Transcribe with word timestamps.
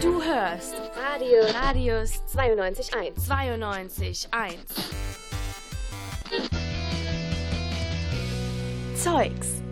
Du 0.00 0.22
hörst 0.22 0.74
Radio 0.96 1.38
Radius 1.54 2.22
92.1. 2.34 3.14
92.1. 3.16 4.28
Zeugs. 8.96 9.62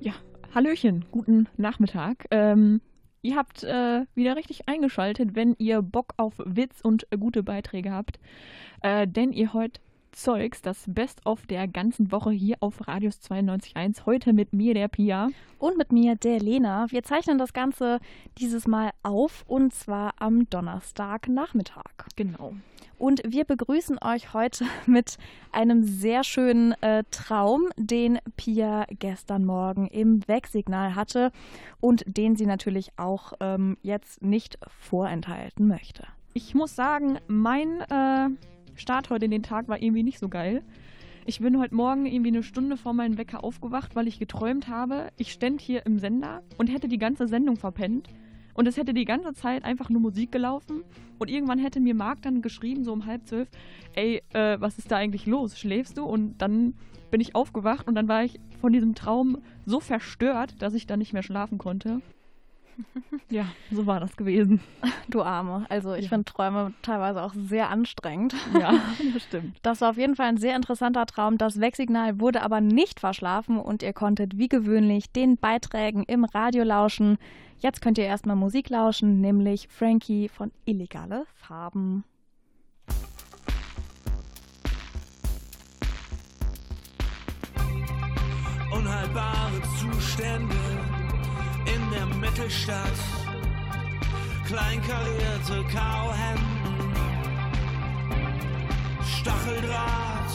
Ja, 0.00 0.12
Hallöchen, 0.54 1.04
guten 1.10 1.48
Nachmittag. 1.56 2.26
Ähm, 2.30 2.80
ihr 3.22 3.36
habt 3.36 3.64
äh, 3.64 4.04
wieder 4.14 4.36
richtig 4.36 4.68
eingeschaltet, 4.68 5.34
wenn 5.34 5.54
ihr 5.58 5.82
Bock 5.82 6.14
auf 6.18 6.34
Witz 6.38 6.80
und 6.82 7.06
äh, 7.10 7.16
gute 7.16 7.42
Beiträge 7.42 7.90
habt. 7.90 8.18
Äh, 8.82 9.08
denn 9.08 9.32
ihr 9.32 9.52
hört 9.54 9.80
Zeugs, 10.14 10.62
das 10.62 10.84
Best-of 10.86 11.46
der 11.46 11.68
ganzen 11.68 12.12
Woche 12.12 12.30
hier 12.30 12.56
auf 12.60 12.86
Radius 12.86 13.20
92.1. 13.20 14.06
Heute 14.06 14.32
mit 14.32 14.52
mir, 14.52 14.74
der 14.74 14.88
Pia. 14.88 15.28
Und 15.58 15.76
mit 15.76 15.92
mir, 15.92 16.16
der 16.16 16.38
Lena. 16.40 16.86
Wir 16.90 17.02
zeichnen 17.02 17.38
das 17.38 17.52
Ganze 17.52 17.98
dieses 18.38 18.66
Mal 18.66 18.90
auf 19.02 19.44
und 19.46 19.74
zwar 19.74 20.14
am 20.18 20.48
Donnerstagnachmittag. 20.48 22.06
Genau. 22.16 22.54
Und 22.98 23.22
wir 23.26 23.44
begrüßen 23.44 23.98
euch 24.02 24.32
heute 24.32 24.64
mit 24.86 25.18
einem 25.52 25.82
sehr 25.82 26.24
schönen 26.24 26.72
äh, 26.82 27.04
Traum, 27.10 27.68
den 27.76 28.18
Pia 28.36 28.86
gestern 28.90 29.44
Morgen 29.44 29.86
im 29.88 30.26
Wegsignal 30.28 30.94
hatte 30.94 31.32
und 31.80 32.04
den 32.06 32.36
sie 32.36 32.46
natürlich 32.46 32.90
auch 32.96 33.32
ähm, 33.40 33.76
jetzt 33.82 34.22
nicht 34.22 34.58
vorenthalten 34.68 35.66
möchte. 35.66 36.06
Ich 36.34 36.54
muss 36.54 36.74
sagen, 36.74 37.18
mein 37.28 37.80
äh, 37.82 38.28
Start 38.76 39.10
heute 39.10 39.24
in 39.26 39.30
den 39.30 39.42
Tag 39.42 39.68
war 39.68 39.80
irgendwie 39.80 40.02
nicht 40.02 40.18
so 40.18 40.28
geil. 40.28 40.62
Ich 41.26 41.40
bin 41.40 41.58
heute 41.58 41.74
Morgen 41.74 42.06
irgendwie 42.06 42.28
eine 42.28 42.42
Stunde 42.42 42.76
vor 42.76 42.92
meinem 42.92 43.16
Wecker 43.16 43.44
aufgewacht, 43.44 43.96
weil 43.96 44.08
ich 44.08 44.18
geträumt 44.18 44.68
habe, 44.68 45.08
ich 45.16 45.32
stände 45.32 45.62
hier 45.62 45.86
im 45.86 45.98
Sender 45.98 46.42
und 46.58 46.66
hätte 46.66 46.86
die 46.88 46.98
ganze 46.98 47.26
Sendung 47.26 47.56
verpennt. 47.56 48.08
Und 48.52 48.68
es 48.68 48.76
hätte 48.76 48.94
die 48.94 49.04
ganze 49.04 49.32
Zeit 49.34 49.64
einfach 49.64 49.88
nur 49.90 50.00
Musik 50.00 50.30
gelaufen. 50.30 50.84
Und 51.18 51.28
irgendwann 51.28 51.58
hätte 51.58 51.80
mir 51.80 51.94
Marc 51.94 52.22
dann 52.22 52.40
geschrieben, 52.40 52.84
so 52.84 52.92
um 52.92 53.06
halb 53.06 53.26
zwölf, 53.26 53.48
ey, 53.94 54.22
äh, 54.32 54.60
was 54.60 54.78
ist 54.78 54.90
da 54.90 54.96
eigentlich 54.96 55.26
los? 55.26 55.58
Schläfst 55.58 55.98
du? 55.98 56.04
Und 56.04 56.38
dann 56.38 56.74
bin 57.10 57.20
ich 57.20 57.34
aufgewacht 57.34 57.88
und 57.88 57.94
dann 57.94 58.06
war 58.06 58.22
ich 58.22 58.38
von 58.60 58.72
diesem 58.72 58.94
Traum 58.94 59.38
so 59.66 59.80
verstört, 59.80 60.62
dass 60.62 60.74
ich 60.74 60.86
dann 60.86 60.98
nicht 60.98 61.12
mehr 61.12 61.22
schlafen 61.22 61.58
konnte. 61.58 62.00
Ja, 63.30 63.46
so 63.70 63.86
war 63.86 64.00
das 64.00 64.16
gewesen. 64.16 64.60
Du 65.08 65.22
Arme. 65.22 65.66
Also 65.68 65.94
ich 65.94 66.04
Ja. 66.04 66.08
finde 66.08 66.24
Träume 66.24 66.72
teilweise 66.82 67.22
auch 67.22 67.34
sehr 67.34 67.68
anstrengend. 67.70 68.34
Ja, 68.58 68.72
das 69.14 69.22
stimmt. 69.22 69.58
Das 69.62 69.80
war 69.80 69.90
auf 69.90 69.96
jeden 69.98 70.16
Fall 70.16 70.26
ein 70.26 70.38
sehr 70.38 70.56
interessanter 70.56 71.06
Traum. 71.06 71.38
Das 71.38 71.60
Wegsignal 71.60 72.18
wurde 72.20 72.42
aber 72.42 72.60
nicht 72.60 73.00
verschlafen 73.00 73.58
und 73.58 73.82
ihr 73.82 73.92
konntet 73.92 74.38
wie 74.38 74.48
gewöhnlich 74.48 75.12
den 75.12 75.36
Beiträgen 75.36 76.02
im 76.04 76.24
Radio 76.24 76.64
lauschen. 76.64 77.18
Jetzt 77.60 77.80
könnt 77.82 77.98
ihr 77.98 78.04
erstmal 78.06 78.36
Musik 78.36 78.70
lauschen, 78.70 79.20
nämlich 79.20 79.68
Frankie 79.68 80.28
von 80.28 80.50
Illegale 80.64 81.24
Farben. 81.34 82.04
Unhaltbare 88.70 89.60
Zustände 89.78 90.54
der 91.94 92.06
Mittelstadt. 92.06 92.98
Kleinkarierte 94.46 95.64
Kauhemden. 95.72 96.92
Stacheldraht. 99.20 100.32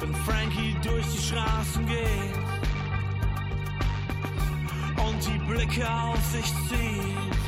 Wenn 0.00 0.14
Frankie 0.14 0.76
durch 0.82 1.06
die 1.06 1.22
Straßen 1.22 1.86
geht 1.86 2.38
und 5.04 5.18
die 5.26 5.38
Blicke 5.50 5.88
auf 5.88 6.22
sich 6.32 6.46
zieht, 6.68 7.40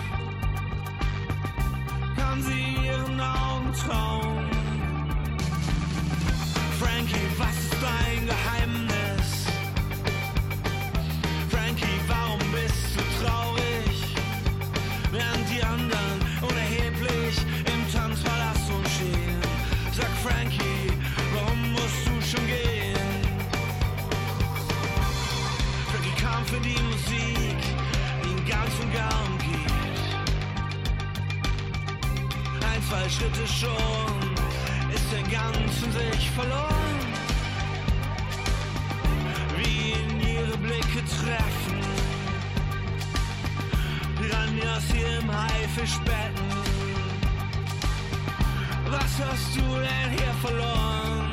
kann 2.16 2.42
sie 2.42 2.86
ihren 2.86 3.20
Augen 3.20 3.72
trauen. 3.86 4.48
Frankie, 6.80 7.28
was 7.38 7.56
ist 7.56 7.76
dein 7.82 8.26
Geheimnis? 8.26 9.03
Bist 12.96 13.06
traurig? 13.22 13.98
Während 15.10 15.46
die 15.50 15.62
anderen 15.62 16.18
unerheblich 16.42 17.36
im 17.72 17.92
Tanzpalast 17.92 18.70
stehen. 18.94 19.40
Sag 19.92 20.10
Frankie, 20.22 20.92
warum 21.34 21.72
musst 21.72 22.06
du 22.06 22.14
schon 22.26 22.46
gehen? 22.46 23.20
Frankie 25.90 26.22
kam 26.22 26.44
für 26.46 26.60
die 26.60 26.80
Musik, 26.90 27.58
die 28.22 28.30
ihn 28.30 28.46
ganz 28.46 28.72
und 28.82 28.92
gar 28.92 29.14
umgibt. 29.26 29.72
Ein, 32.70 32.82
zwei 32.88 33.08
Schritte 33.08 33.46
schon, 33.46 34.16
ist 34.94 35.12
er 35.12 35.22
ganz 35.30 35.82
in 35.82 35.92
sich 35.92 36.30
verloren. 36.30 36.98
Wie 39.56 39.92
ihn 39.92 40.20
ihre 40.20 40.56
Blicke 40.58 41.02
treffen. 41.20 41.73
Piranhas 44.54 44.84
hier 44.92 45.18
im 45.18 45.30
Haifischbecken. 45.30 46.48
Was 48.90 49.26
hast 49.26 49.56
du 49.56 49.60
denn 49.60 50.10
hier 50.10 50.34
verloren? 50.40 51.32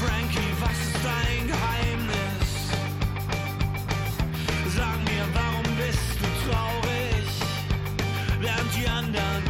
Frankie, 0.00 0.54
was 0.60 0.78
ist 0.78 1.04
dein 1.04 1.46
Geheimnis? 1.48 2.48
Sag 4.76 4.98
mir, 5.04 5.24
warum 5.34 5.76
bist 5.76 6.18
du 6.20 6.50
traurig? 6.50 7.28
Während 8.40 8.76
die 8.76 8.88
anderen 8.88 9.45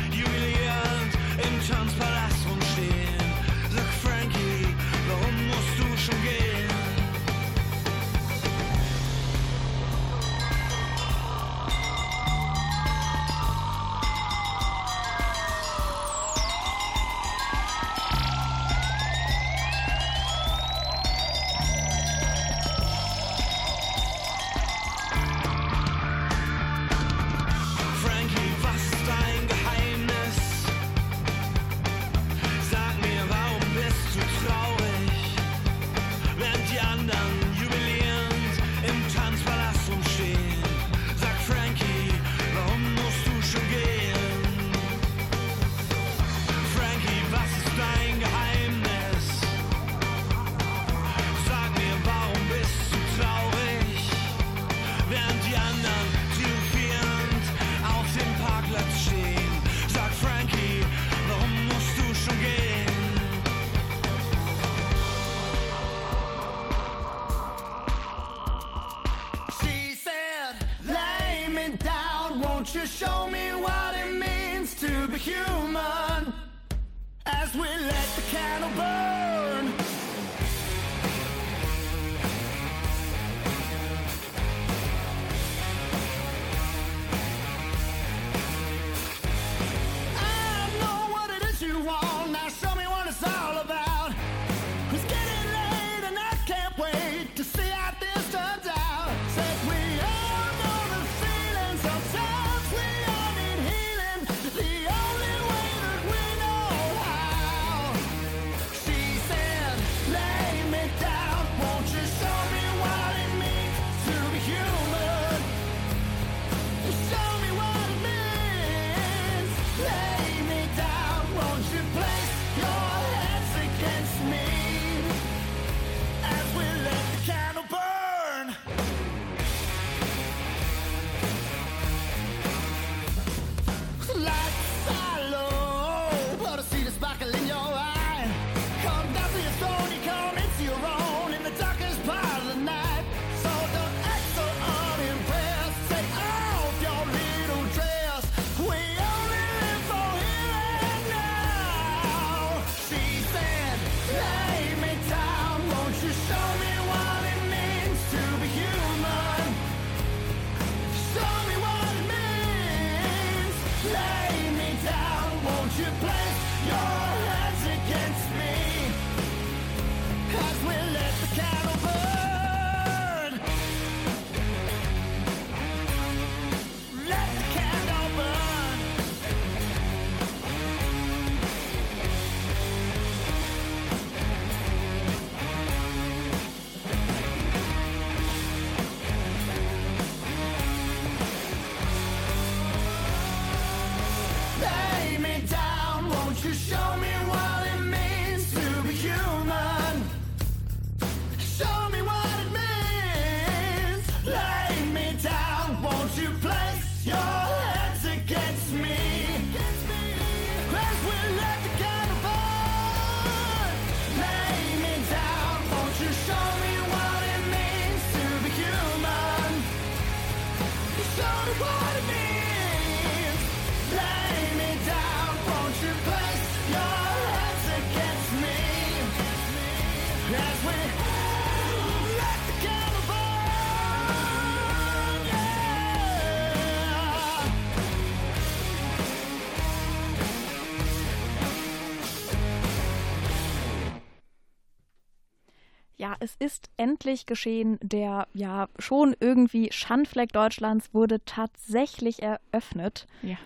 es 246.21 246.37
ist 246.37 246.71
endlich 246.77 247.27
geschehen. 247.27 247.79
Der 247.83 248.27
ja 248.35 248.69
schon 248.79 249.15
irgendwie 249.21 249.71
Schandfleck 249.73 250.33
Deutschlands 250.33 250.93
wurde 250.93 251.25
tatsächlich 251.25 252.23
eröffnet. 252.23 253.07
Ja. 253.23 253.37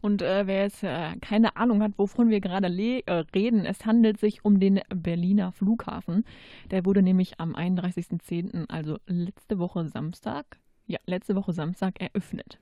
Und 0.00 0.22
äh, 0.22 0.46
wer 0.46 0.62
jetzt 0.62 0.82
äh, 0.82 1.16
keine 1.20 1.56
Ahnung 1.56 1.82
hat, 1.82 1.92
wovon 1.96 2.30
wir 2.30 2.40
gerade 2.40 2.68
äh, 2.68 3.12
reden, 3.34 3.66
es 3.66 3.84
handelt 3.84 4.18
sich 4.18 4.44
um 4.44 4.58
den 4.58 4.80
Berliner 4.88 5.52
Flughafen. 5.52 6.24
Der 6.70 6.84
wurde 6.86 7.02
nämlich 7.02 7.38
am 7.38 7.54
31.10., 7.54 8.68
also 8.70 8.98
letzte 9.06 9.58
Woche 9.58 9.86
Samstag, 9.88 10.58
ja, 10.86 10.98
letzte 11.06 11.36
Woche 11.36 11.52
Samstag 11.52 12.00
eröffnet. 12.00 12.58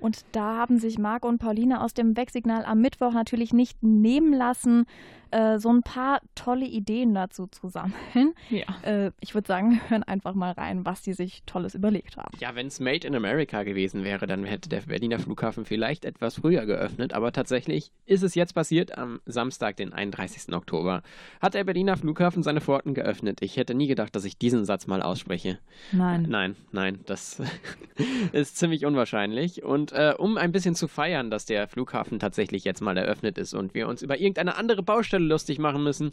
Und 0.00 0.24
da 0.32 0.56
haben 0.56 0.78
sich 0.78 0.98
Marc 0.98 1.24
und 1.24 1.38
Pauline 1.38 1.82
aus 1.82 1.94
dem 1.94 2.16
Wegsignal 2.16 2.64
am 2.64 2.80
Mittwoch 2.80 3.12
natürlich 3.12 3.52
nicht 3.52 3.82
nehmen 3.82 4.32
lassen, 4.32 4.86
äh, 5.30 5.58
so 5.58 5.70
ein 5.70 5.82
paar 5.82 6.20
tolle 6.34 6.66
Ideen 6.66 7.14
dazu 7.14 7.46
zu 7.46 7.68
sammeln. 7.68 8.34
Ja. 8.48 8.64
Äh, 8.82 9.10
ich 9.20 9.34
würde 9.34 9.48
sagen, 9.48 9.72
wir 9.72 9.90
hören 9.90 10.02
einfach 10.04 10.34
mal 10.34 10.52
rein, 10.52 10.84
was 10.84 11.02
die 11.02 11.12
sich 11.12 11.42
Tolles 11.46 11.74
überlegt 11.74 12.16
haben. 12.16 12.36
Ja, 12.38 12.54
wenn 12.54 12.68
es 12.68 12.80
Made 12.80 13.06
in 13.06 13.14
America 13.14 13.62
gewesen 13.64 14.04
wäre, 14.04 14.26
dann 14.26 14.44
hätte 14.44 14.68
der 14.68 14.82
Berliner 14.82 15.18
Flughafen 15.18 15.64
vielleicht 15.64 16.04
etwas 16.04 16.36
früher 16.36 16.64
geöffnet. 16.66 17.12
Aber 17.12 17.32
tatsächlich 17.32 17.90
ist 18.04 18.22
es 18.22 18.34
jetzt 18.34 18.54
passiert. 18.54 18.96
Am 18.96 19.20
Samstag, 19.26 19.76
den 19.76 19.92
31. 19.92 20.54
Oktober, 20.54 21.02
hat 21.40 21.54
der 21.54 21.64
Berliner 21.64 21.96
Flughafen 21.96 22.42
seine 22.42 22.60
Pforten 22.60 22.94
geöffnet. 22.94 23.38
Ich 23.42 23.56
hätte 23.56 23.74
nie 23.74 23.88
gedacht, 23.88 24.14
dass 24.14 24.24
ich 24.24 24.38
diesen 24.38 24.64
Satz 24.64 24.86
mal 24.86 25.02
ausspreche. 25.02 25.58
Nein. 25.92 26.26
Nein, 26.28 26.56
nein, 26.72 27.00
das 27.06 27.42
ist 28.32 28.56
ziemlich 28.56 28.86
unwahrscheinlich. 28.86 29.64
Und 29.64 29.85
äh, 29.92 30.14
um 30.16 30.36
ein 30.36 30.52
bisschen 30.52 30.74
zu 30.74 30.88
feiern, 30.88 31.30
dass 31.30 31.44
der 31.46 31.68
Flughafen 31.68 32.18
tatsächlich 32.18 32.64
jetzt 32.64 32.80
mal 32.80 32.96
eröffnet 32.96 33.38
ist 33.38 33.54
und 33.54 33.74
wir 33.74 33.88
uns 33.88 34.02
über 34.02 34.18
irgendeine 34.18 34.56
andere 34.56 34.82
Baustelle 34.82 35.24
lustig 35.24 35.58
machen 35.58 35.82
müssen, 35.82 36.12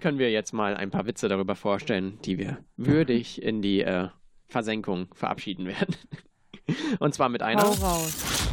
können 0.00 0.18
wir 0.18 0.30
jetzt 0.30 0.52
mal 0.52 0.76
ein 0.76 0.90
paar 0.90 1.06
Witze 1.06 1.28
darüber 1.28 1.54
vorstellen, 1.54 2.18
die 2.24 2.38
wir 2.38 2.58
würdig 2.76 3.42
in 3.42 3.62
die 3.62 3.80
äh, 3.80 4.08
Versenkung 4.48 5.08
verabschieden 5.14 5.66
werden. 5.66 5.96
Und 6.98 7.14
zwar 7.14 7.28
mit 7.28 7.42
einer. 7.42 7.62
Hau 7.62 7.72
raus. 7.72 8.50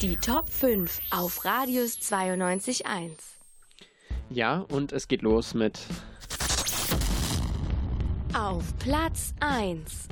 Die 0.00 0.16
Top 0.16 0.48
5 0.48 1.00
auf 1.10 1.44
Radius 1.44 1.98
92.1. 1.98 3.10
Ja, 4.30 4.58
und 4.58 4.92
es 4.92 5.08
geht 5.08 5.22
los 5.22 5.54
mit 5.54 5.80
Auf 8.32 8.78
Platz 8.78 9.34
1. 9.40 10.08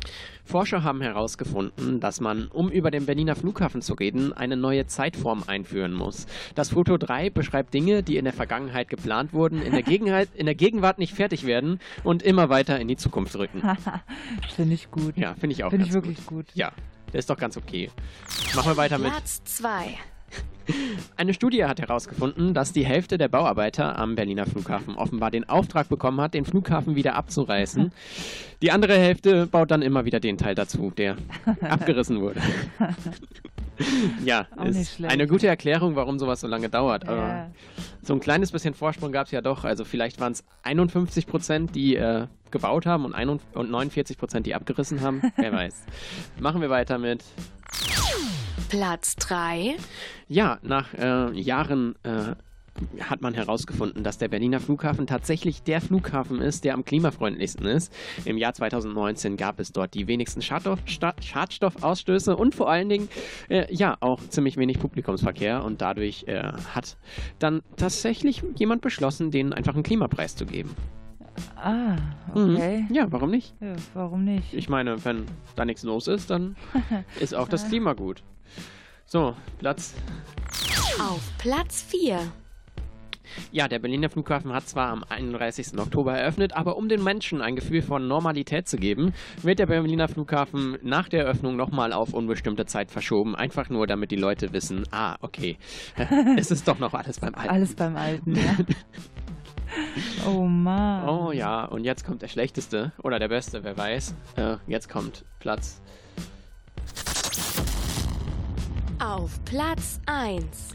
Forscher 0.47 0.85
haben 0.85 1.01
herausgefunden, 1.01 1.99
dass 2.01 2.21
man, 2.21 2.47
um 2.49 2.71
über 2.71 2.91
den 2.91 3.05
Berliner 3.05 3.35
Flughafen 3.35 3.83
zu 3.83 3.95
reden, 3.95 4.33
eine 4.33 4.57
neue 4.57 4.87
Zeitform 4.87 5.43
einführen 5.47 5.93
muss. 5.93 6.27
Das 6.55 6.71
Foto 6.71 6.97
3 6.97 7.31
beschreibt 7.31 7.75
Dinge, 7.75 8.03
die 8.03 8.17
in 8.17 8.25
der 8.25 8.33
Vergangenheit 8.33 8.89
geplant 8.89 9.33
wurden, 9.33 9.61
in 9.61 9.73
der, 9.73 9.83
Gegenheit, 9.83 10.29
in 10.35 10.47
der 10.47 10.55
Gegenwart 10.55 10.99
nicht 10.99 11.15
fertig 11.15 11.45
werden 11.47 11.81
und 12.05 12.23
immer 12.23 12.49
weiter 12.49 12.79
in 12.79 12.87
die 12.87 12.97
Zukunft 12.97 13.37
rücken. 13.37 13.61
Finde 14.55 14.75
ich 14.75 14.91
gut. 14.91 15.17
Ja, 15.17 15.35
finde 15.35 15.55
ich 15.55 15.65
auch 15.65 15.71
Finde 15.71 15.87
ich 15.87 15.93
wirklich 15.93 16.25
gut. 16.27 16.47
Ja, 16.55 16.73
der 17.13 17.19
ist 17.19 17.29
doch 17.29 17.39
ganz 17.39 17.57
okay. 17.57 17.91
Machen 18.55 18.71
wir 18.71 18.77
weiter 18.77 18.99
mit. 18.99 19.11
Platz 19.11 19.43
2. 19.45 19.99
Eine 21.17 21.33
Studie 21.33 21.65
hat 21.65 21.81
herausgefunden, 21.81 22.53
dass 22.53 22.73
die 22.73 22.85
Hälfte 22.85 23.19
der 23.19 23.29
Bauarbeiter 23.29 23.97
am 23.99 24.17
Berliner 24.17 24.47
Flughafen 24.47 24.97
offenbar 24.97 25.31
den 25.31 25.49
Auftrag 25.49 25.89
bekommen 25.89 26.21
hat, 26.21 26.35
den 26.35 26.45
Flughafen 26.45 26.97
wieder 26.97 27.15
abzureißen. 27.15 27.93
Die 28.63 28.73
andere 28.73 28.97
Hälfte 28.99 29.47
baut 29.47 29.71
dann 29.71 29.83
immer 29.83 30.07
wieder 30.07 30.19
den 30.19 30.39
Teil 30.39 30.55
dazu, 30.57 30.91
der 30.97 31.17
abgerissen 31.61 32.21
wurde. 32.21 32.41
ja, 34.25 34.47
ist 34.65 35.05
eine 35.05 35.27
gute 35.27 35.47
Erklärung, 35.47 35.95
warum 35.95 36.19
sowas 36.19 36.41
so 36.41 36.47
lange 36.49 36.69
dauert. 36.69 37.07
Aber 37.07 37.17
Ja. 37.29 37.51
so 38.03 38.15
ein 38.15 38.21
kleines 38.21 38.51
bisschen 38.51 38.75
Vorsprung 38.75 39.13
gab 39.13 39.27
es 39.27 39.33
ja 39.33 39.43
doch. 39.43 39.65
Also 39.65 39.85
vielleicht 39.85 40.19
waren 40.21 40.33
es 40.33 40.43
51 40.63 41.27
Prozent, 41.27 41.75
die 41.77 41.97
äh, 41.97 42.27
gebaut 42.51 42.87
haben 42.87 43.05
und, 43.05 43.15
41 43.15 43.57
und 43.57 43.71
49 43.71 44.19
Prozent, 44.19 44.47
die 44.47 44.55
abgerissen 44.55 45.01
haben. 45.03 45.21
Wer 45.37 45.53
weiß. 45.53 45.85
Machen 46.41 46.61
wir 46.61 46.71
weiter 46.71 46.99
mit 46.99 47.23
Platz 48.69 49.17
3. 49.17 49.77
Ja, 50.29 50.59
nach 50.63 50.93
äh, 50.95 51.33
Jahren 51.39 51.95
äh, 52.03 52.35
hat 53.01 53.23
man 53.23 53.35
herausgefunden, 53.35 54.05
dass 54.05 54.19
der 54.19 54.29
Berliner 54.29 54.61
Flughafen 54.61 55.07
tatsächlich 55.07 55.63
der 55.63 55.81
Flughafen 55.81 56.41
ist, 56.41 56.65
der 56.65 56.75
am 56.75 56.85
klimafreundlichsten 56.85 57.67
ist. 57.67 57.93
Im 58.25 58.37
Jahr 58.39 58.55
2019 58.55 59.37
gab 59.37 59.61
es 59.61 59.73
dort 59.73 59.95
die 59.95 60.07
wenigsten 60.07 60.43
Schadstoff, 60.43 60.81
Schadstoffausstöße 60.87 62.37
und 62.37 62.55
vor 62.55 62.71
allen 62.71 62.89
Dingen 62.89 63.09
äh, 63.49 63.73
ja 63.73 63.97
auch 64.01 64.21
ziemlich 64.29 64.57
wenig 64.57 64.79
Publikumsverkehr 64.79 65.65
und 65.65 65.81
dadurch 65.81 66.25
äh, 66.27 66.53
hat 66.75 66.97
dann 67.39 67.63
tatsächlich 67.77 68.43
jemand 68.57 68.83
beschlossen, 68.83 69.31
denen 69.31 69.53
einfach 69.53 69.75
einen 69.75 69.83
Klimapreis 69.83 70.37
zu 70.37 70.47
geben. 70.47 70.75
Ah, 71.57 71.97
okay. 72.35 72.87
Mhm. 72.89 72.95
Ja, 72.95 73.11
warum 73.13 73.31
nicht? 73.31 73.55
Ja, 73.61 73.77
warum 73.95 74.25
nicht? 74.25 74.55
Ich 74.55 74.69
meine, 74.69 75.05
wenn 75.05 75.25
da 75.55 75.65
nichts 75.65 75.83
los 75.83 76.09
ist, 76.09 76.31
dann 76.31 76.57
ist 77.21 77.35
auch 77.35 77.49
das 77.49 77.69
Klima 77.69 77.93
gut. 77.93 78.23
So, 79.07 79.35
Platz 79.59 79.95
Auf 81.01 81.21
Platz 81.39 81.83
4. 81.89 82.21
Ja, 83.53 83.69
der 83.69 83.79
Berliner 83.79 84.09
Flughafen 84.09 84.53
hat 84.53 84.69
zwar 84.69 84.89
am 84.89 85.05
31. 85.09 85.79
Oktober 85.79 86.17
eröffnet, 86.17 86.55
aber 86.55 86.77
um 86.77 86.89
den 86.89 87.03
Menschen 87.03 87.43
ein 87.43 87.57
Gefühl 87.57 87.83
von 87.83 88.07
Normalität 88.09 88.69
zu 88.69 88.77
geben, 88.77 89.13
wird 89.43 89.59
der 89.59 89.67
Berliner 89.67 90.09
Flughafen 90.09 90.79
nach 90.83 91.09
der 91.09 91.25
Eröffnung 91.25 91.57
nochmal 91.57 91.93
auf 91.93 92.15
unbestimmte 92.15 92.67
Zeit 92.67 92.91
verschoben. 92.91 93.35
Einfach 93.35 93.69
nur, 93.69 93.87
damit 93.87 94.11
die 94.11 94.17
Leute 94.17 94.53
wissen, 94.53 94.85
ah, 94.91 95.17
okay, 95.21 95.59
es 96.37 96.51
ist 96.51 96.67
doch 96.69 96.79
noch 96.79 96.95
alles 96.95 97.21
beim 97.21 97.35
Alten. 97.35 97.51
Alles 97.51 97.75
beim 97.75 97.97
Alten, 97.97 98.37
ja. 98.37 98.57
oh 100.27 100.43
Mann. 100.43 101.09
Oh 101.09 101.33
ja, 101.33 101.65
und 101.65 101.85
jetzt 101.85 102.05
kommt 102.05 102.23
der 102.23 102.29
schlechteste 102.29 102.93
oder 103.03 103.19
der 103.19 103.29
beste, 103.29 103.65
wer 103.65 103.77
weiß. 103.77 104.15
Äh, 104.37 104.57
jetzt 104.67 104.89
kommt 104.89 105.25
Platz. 105.39 105.81
Auf 108.99 109.39
Platz 109.45 110.01
1. 110.07 110.75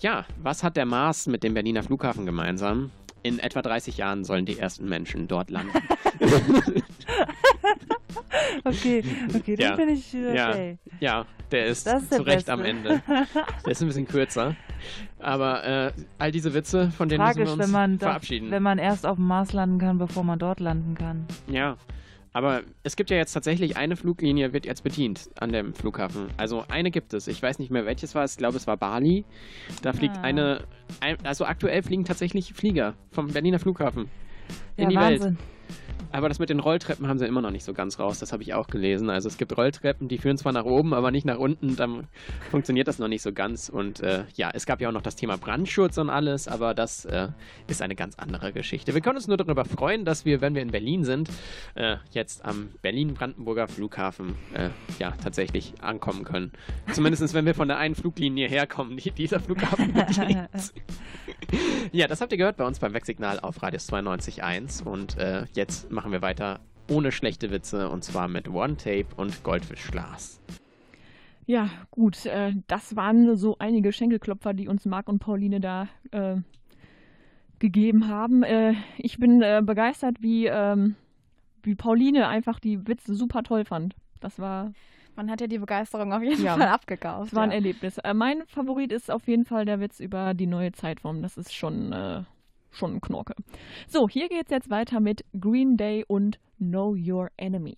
Ja, 0.00 0.24
was 0.42 0.62
hat 0.62 0.76
der 0.76 0.86
Mars 0.86 1.26
mit 1.26 1.42
dem 1.42 1.54
Berliner 1.54 1.82
Flughafen 1.82 2.24
gemeinsam? 2.26 2.90
In 3.22 3.38
etwa 3.40 3.62
30 3.62 3.96
Jahren 3.96 4.24
sollen 4.24 4.46
die 4.46 4.58
ersten 4.58 4.88
Menschen 4.88 5.28
dort 5.28 5.50
landen. 5.50 5.72
Okay, 8.64 9.02
okay, 9.34 9.56
Ja. 9.58 9.68
dann 9.70 9.76
bin 9.78 9.88
ich 9.90 10.14
äh, 10.14 10.34
Ja. 10.36 10.50
okay. 10.50 10.78
Ja, 11.00 11.26
der 11.50 11.66
ist, 11.66 11.86
Das 11.86 12.02
ist 12.02 12.12
der 12.12 12.18
zu 12.18 12.24
Recht 12.24 12.36
Beste. 12.38 12.52
am 12.52 12.62
Ende. 12.64 13.02
Der 13.64 13.72
ist 13.72 13.80
ein 13.80 13.86
bisschen 13.88 14.06
kürzer. 14.06 14.54
Aber 15.18 15.64
äh, 15.64 15.92
all 16.18 16.30
diese 16.30 16.52
Witze, 16.54 16.90
von 16.90 17.08
denen 17.08 17.20
Tragisch, 17.24 17.38
müssen 17.40 17.48
wir 17.48 17.52
uns 17.54 17.64
wenn 17.64 17.70
man, 17.72 17.98
doch, 17.98 18.06
verabschieden. 18.08 18.50
wenn 18.50 18.62
man 18.62 18.78
erst 18.78 19.06
auf 19.06 19.16
dem 19.16 19.26
Mars 19.26 19.52
landen 19.52 19.78
kann, 19.78 19.98
bevor 19.98 20.22
man 20.24 20.38
dort 20.38 20.60
landen 20.60 20.94
kann. 20.94 21.26
ja, 21.48 21.76
aber 22.38 22.62
es 22.84 22.94
gibt 22.94 23.10
ja 23.10 23.16
jetzt 23.16 23.32
tatsächlich 23.32 23.76
eine 23.76 23.96
Fluglinie, 23.96 24.52
wird 24.52 24.64
jetzt 24.64 24.84
bedient 24.84 25.28
an 25.40 25.50
dem 25.50 25.74
Flughafen. 25.74 26.28
Also 26.36 26.64
eine 26.68 26.92
gibt 26.92 27.12
es. 27.12 27.26
Ich 27.26 27.42
weiß 27.42 27.58
nicht 27.58 27.72
mehr, 27.72 27.84
welches 27.84 28.14
war. 28.14 28.24
Ich 28.24 28.36
glaube, 28.36 28.56
es 28.56 28.68
war 28.68 28.76
Bali. 28.76 29.24
Da 29.82 29.92
fliegt 29.92 30.18
Ah. 30.18 30.22
eine, 30.22 30.62
ein, 31.00 31.16
also 31.26 31.46
aktuell 31.46 31.82
fliegen 31.82 32.04
tatsächlich 32.04 32.54
Flieger 32.54 32.94
vom 33.10 33.26
Berliner 33.26 33.58
Flughafen 33.58 34.08
in 34.76 34.88
ja, 34.88 34.88
die 34.88 35.20
Welt. 35.20 35.36
Aber 36.10 36.28
das 36.28 36.38
mit 36.38 36.50
den 36.50 36.60
Rolltreppen 36.60 37.06
haben 37.06 37.18
sie 37.18 37.26
immer 37.26 37.42
noch 37.42 37.50
nicht 37.50 37.64
so 37.64 37.74
ganz 37.74 37.98
raus. 37.98 38.18
Das 38.18 38.32
habe 38.32 38.42
ich 38.42 38.54
auch 38.54 38.66
gelesen. 38.66 39.10
Also 39.10 39.28
es 39.28 39.36
gibt 39.36 39.56
Rolltreppen, 39.56 40.08
die 40.08 40.18
führen 40.18 40.38
zwar 40.38 40.52
nach 40.52 40.64
oben, 40.64 40.94
aber 40.94 41.10
nicht 41.10 41.24
nach 41.24 41.38
unten. 41.38 41.76
Dann 41.76 42.06
funktioniert 42.50 42.88
das 42.88 42.98
noch 42.98 43.08
nicht 43.08 43.22
so 43.22 43.32
ganz. 43.32 43.68
Und 43.68 44.00
äh, 44.00 44.24
ja, 44.34 44.50
es 44.52 44.66
gab 44.66 44.80
ja 44.80 44.88
auch 44.88 44.92
noch 44.92 45.02
das 45.02 45.16
Thema 45.16 45.36
Brandschutz 45.36 45.98
und 45.98 46.10
alles, 46.10 46.48
aber 46.48 46.74
das 46.74 47.04
äh, 47.04 47.28
ist 47.66 47.82
eine 47.82 47.94
ganz 47.94 48.18
andere 48.18 48.52
Geschichte. 48.52 48.94
Wir 48.94 49.00
können 49.00 49.16
uns 49.16 49.28
nur 49.28 49.36
darüber 49.36 49.64
freuen, 49.64 50.04
dass 50.04 50.24
wir, 50.24 50.40
wenn 50.40 50.54
wir 50.54 50.62
in 50.62 50.70
Berlin 50.70 51.04
sind, 51.04 51.28
äh, 51.74 51.96
jetzt 52.10 52.44
am 52.44 52.70
Berlin-Brandenburger 52.82 53.68
Flughafen 53.68 54.34
äh, 54.54 54.70
ja 54.98 55.12
tatsächlich 55.22 55.74
ankommen 55.80 56.24
können. 56.24 56.52
Zumindest 56.92 57.34
wenn 57.34 57.46
wir 57.46 57.54
von 57.54 57.68
der 57.68 57.78
einen 57.78 57.94
Fluglinie 57.94 58.48
herkommen, 58.48 58.96
die 58.96 59.10
dieser 59.10 59.40
Flughafen 59.40 59.92
bedient. 59.92 60.48
Ja, 61.92 62.06
das 62.06 62.20
habt 62.20 62.32
ihr 62.32 62.38
gehört 62.38 62.56
bei 62.56 62.66
uns 62.66 62.78
beim 62.78 62.92
Wegsignal 62.92 63.40
auf 63.40 63.62
Radius 63.62 63.90
92.1 63.90 64.84
und 64.84 65.16
äh, 65.16 65.44
jetzt 65.54 65.90
machen 65.90 66.12
wir 66.12 66.20
weiter 66.20 66.60
ohne 66.90 67.12
schlechte 67.12 67.50
Witze 67.50 67.88
und 67.88 68.04
zwar 68.04 68.28
mit 68.28 68.48
One 68.48 68.76
Tape 68.76 69.06
und 69.16 69.42
Goldfischglas. 69.42 70.40
Ja, 71.46 71.70
gut. 71.90 72.26
Äh, 72.26 72.52
das 72.66 72.94
waren 72.94 73.36
so 73.36 73.56
einige 73.58 73.92
Schenkelklopfer, 73.92 74.52
die 74.52 74.68
uns 74.68 74.84
Marc 74.84 75.08
und 75.08 75.18
Pauline 75.18 75.60
da 75.60 75.88
äh, 76.10 76.36
gegeben 77.58 78.08
haben. 78.08 78.42
Äh, 78.42 78.74
ich 78.98 79.18
bin 79.18 79.40
äh, 79.40 79.62
begeistert, 79.64 80.16
wie, 80.20 80.46
ähm, 80.46 80.94
wie 81.62 81.74
Pauline 81.74 82.28
einfach 82.28 82.60
die 82.60 82.86
Witze 82.86 83.14
super 83.14 83.42
toll 83.42 83.64
fand. 83.64 83.94
Das 84.20 84.38
war, 84.38 84.72
man 85.18 85.32
hat 85.32 85.40
ja 85.40 85.48
die 85.48 85.58
Begeisterung 85.58 86.12
auf 86.12 86.22
jeden 86.22 86.44
ja. 86.44 86.56
Fall 86.56 86.68
abgekauft. 86.68 87.30
Es 87.30 87.34
war 87.34 87.42
ein. 87.42 87.50
Erlebnis. 87.50 87.98
Äh, 87.98 88.14
mein 88.14 88.46
Favorit 88.46 88.92
ist 88.92 89.10
auf 89.10 89.26
jeden 89.26 89.44
Fall 89.44 89.64
der 89.64 89.80
Witz 89.80 89.98
über 89.98 90.32
die 90.32 90.46
neue 90.46 90.70
Zeitform. 90.70 91.22
Das 91.22 91.36
ist 91.36 91.52
schon, 91.52 91.90
äh, 91.90 92.22
schon 92.70 92.94
ein 92.94 93.00
Knorke. 93.00 93.34
So, 93.88 94.08
hier 94.08 94.28
geht's 94.28 94.52
jetzt 94.52 94.70
weiter 94.70 95.00
mit 95.00 95.24
Green 95.40 95.76
Day 95.76 96.04
und 96.06 96.38
Know 96.58 96.94
Your 96.96 97.30
Enemy. 97.36 97.74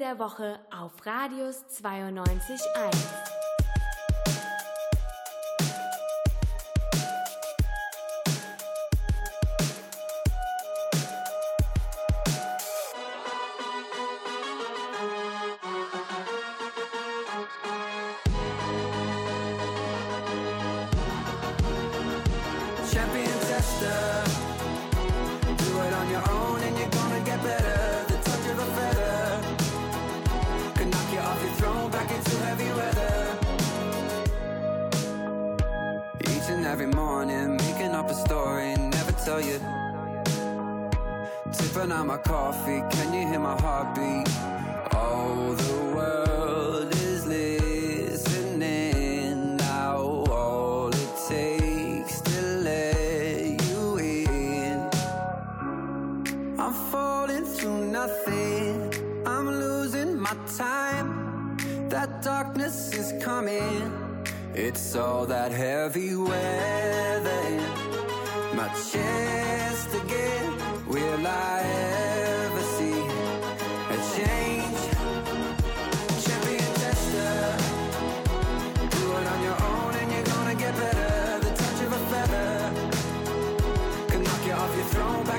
der 0.00 0.18
Woche 0.18 0.58
auf 0.70 0.92
Radius 1.04 1.62
92.1. 1.82 3.39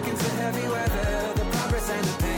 back 0.02 0.10
into 0.10 0.30
heavy 0.32 0.68
weather. 0.68 1.34
The 1.36 1.46
progress 1.52 1.90
and 1.90 2.06
the 2.06 2.24
pain. 2.24 2.31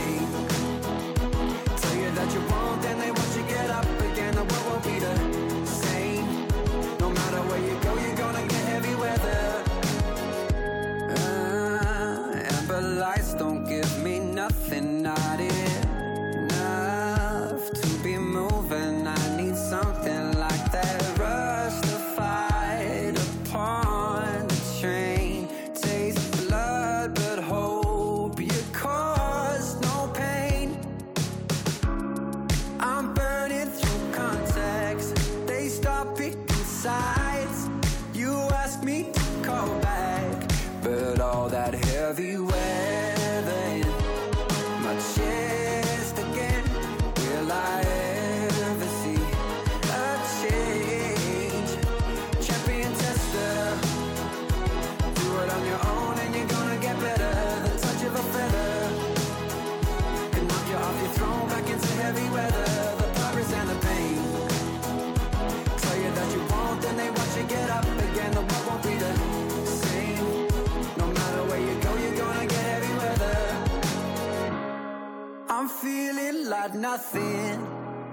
Of 76.64 76.74
nothing. 76.74 77.60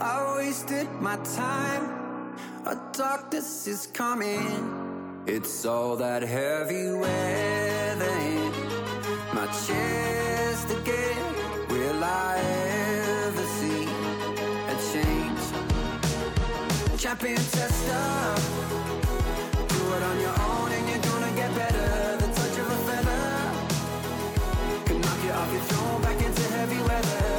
I 0.01 0.35
wasted 0.35 0.87
my 0.99 1.15
time. 1.17 2.35
A 2.65 2.75
darkness 2.91 3.67
is 3.67 3.87
coming. 3.87 5.23
It's 5.25 5.65
all 5.65 5.95
that 5.95 6.21
heavy 6.21 6.91
weather. 6.91 8.17
My 9.33 9.47
chest 9.65 10.69
again. 10.69 11.23
Will 11.69 12.03
I 12.03 12.39
ever 13.25 13.45
see 13.57 13.83
a 14.73 14.75
change? 14.91 15.43
Champion 16.99 17.43
tester. 17.55 18.07
Do 19.73 19.81
it 19.95 20.03
on 20.09 20.19
your 20.19 20.37
own 20.49 20.71
and 20.77 20.89
you're 20.89 21.05
gonna 21.09 21.31
get 21.41 21.55
better. 21.55 22.17
The 22.17 22.27
touch 22.37 22.57
of 22.63 22.67
a 22.67 22.79
feather 22.87 23.25
can 24.85 24.99
knock 24.99 25.23
you 25.23 25.31
off 25.39 25.51
your 25.53 25.65
throne 25.69 26.01
back 26.01 26.19
into 26.25 26.43
heavy 26.57 26.81
weather. 26.89 27.30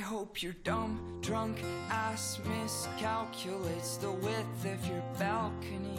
Hope 0.00 0.42
your 0.42 0.54
dumb, 0.64 1.18
drunk 1.20 1.58
ass 1.90 2.40
miscalculates 2.44 4.00
the 4.00 4.10
width 4.10 4.64
of 4.64 4.86
your 4.86 5.02
balcony 5.18 5.98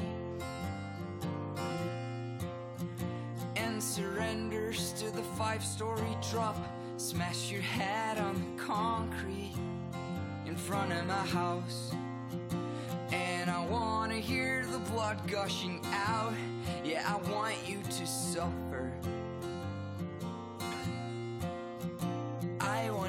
and 3.55 3.81
surrenders 3.81 4.91
to 4.93 5.11
the 5.11 5.23
five 5.37 5.63
story 5.63 6.17
drop. 6.31 6.57
Smash 6.97 7.51
your 7.51 7.61
head 7.61 8.17
on 8.17 8.33
the 8.35 8.63
concrete 8.63 9.55
in 10.45 10.55
front 10.55 10.91
of 10.91 11.05
my 11.05 11.13
house. 11.13 11.93
And 13.11 13.49
I 13.49 13.65
wanna 13.65 14.15
hear 14.15 14.65
the 14.65 14.79
blood 14.79 15.19
gushing 15.27 15.81
out. 15.93 16.33
Yeah, 16.83 17.03
I 17.07 17.31
want 17.31 17.55
you 17.67 17.81
to 17.83 18.07
suffer. 18.07 18.91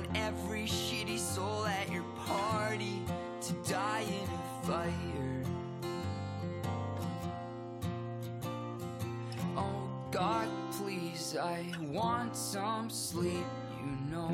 Want 0.03 0.17
every 0.17 0.65
shitty 0.65 1.19
soul 1.19 1.67
at 1.67 1.91
your 1.91 2.05
party 2.27 3.03
to 3.41 3.53
die 3.71 4.03
in 4.03 4.29
a 4.29 4.67
fire. 4.67 5.43
Oh 9.57 9.89
God, 10.11 10.49
please, 10.73 11.37
I 11.41 11.65
want 11.91 12.37
some 12.37 12.91
sleep, 12.91 13.47
you 13.81 14.11
know. 14.11 14.31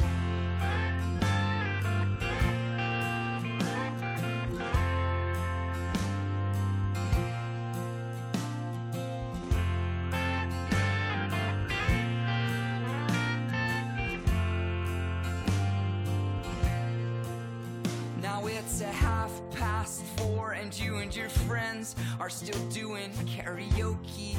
Four, 20.39 20.53
and 20.53 20.79
you 20.79 20.97
and 20.99 21.15
your 21.15 21.29
friends 21.29 21.97
are 22.21 22.31
still 22.31 22.61
doing 22.69 23.11
karaoke. 23.27 24.37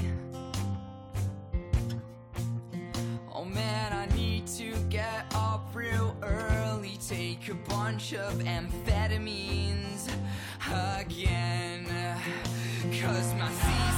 Oh 3.33 3.45
man, 3.45 3.91
I 3.93 4.05
need 4.15 4.47
to 4.59 4.71
get 4.89 5.25
up 5.35 5.69
real 5.73 6.15
early, 6.23 6.97
take 7.05 7.49
a 7.49 7.55
bunch 7.69 8.13
of 8.13 8.33
amphetamines 8.35 10.09
again. 10.99 11.85
Cause 13.01 13.33
my 13.35 13.88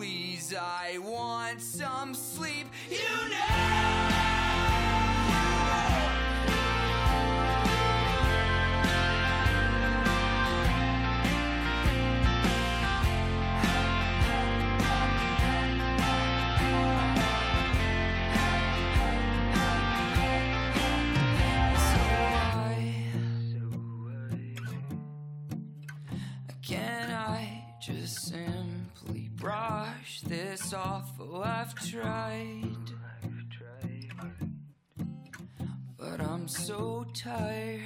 please, 0.00 0.54
I 0.58 0.96
want 0.96 1.60
some 1.60 2.14
sleep. 2.14 2.66
You 2.90 2.96
off? 30.74 31.10
Oh, 31.20 31.42
I've 31.42 31.74
tried, 31.74 32.92
but 35.98 36.20
I'm 36.20 36.46
so 36.48 37.04
tired, 37.14 37.80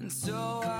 and 0.00 0.12
so 0.12 0.62
I 0.64 0.79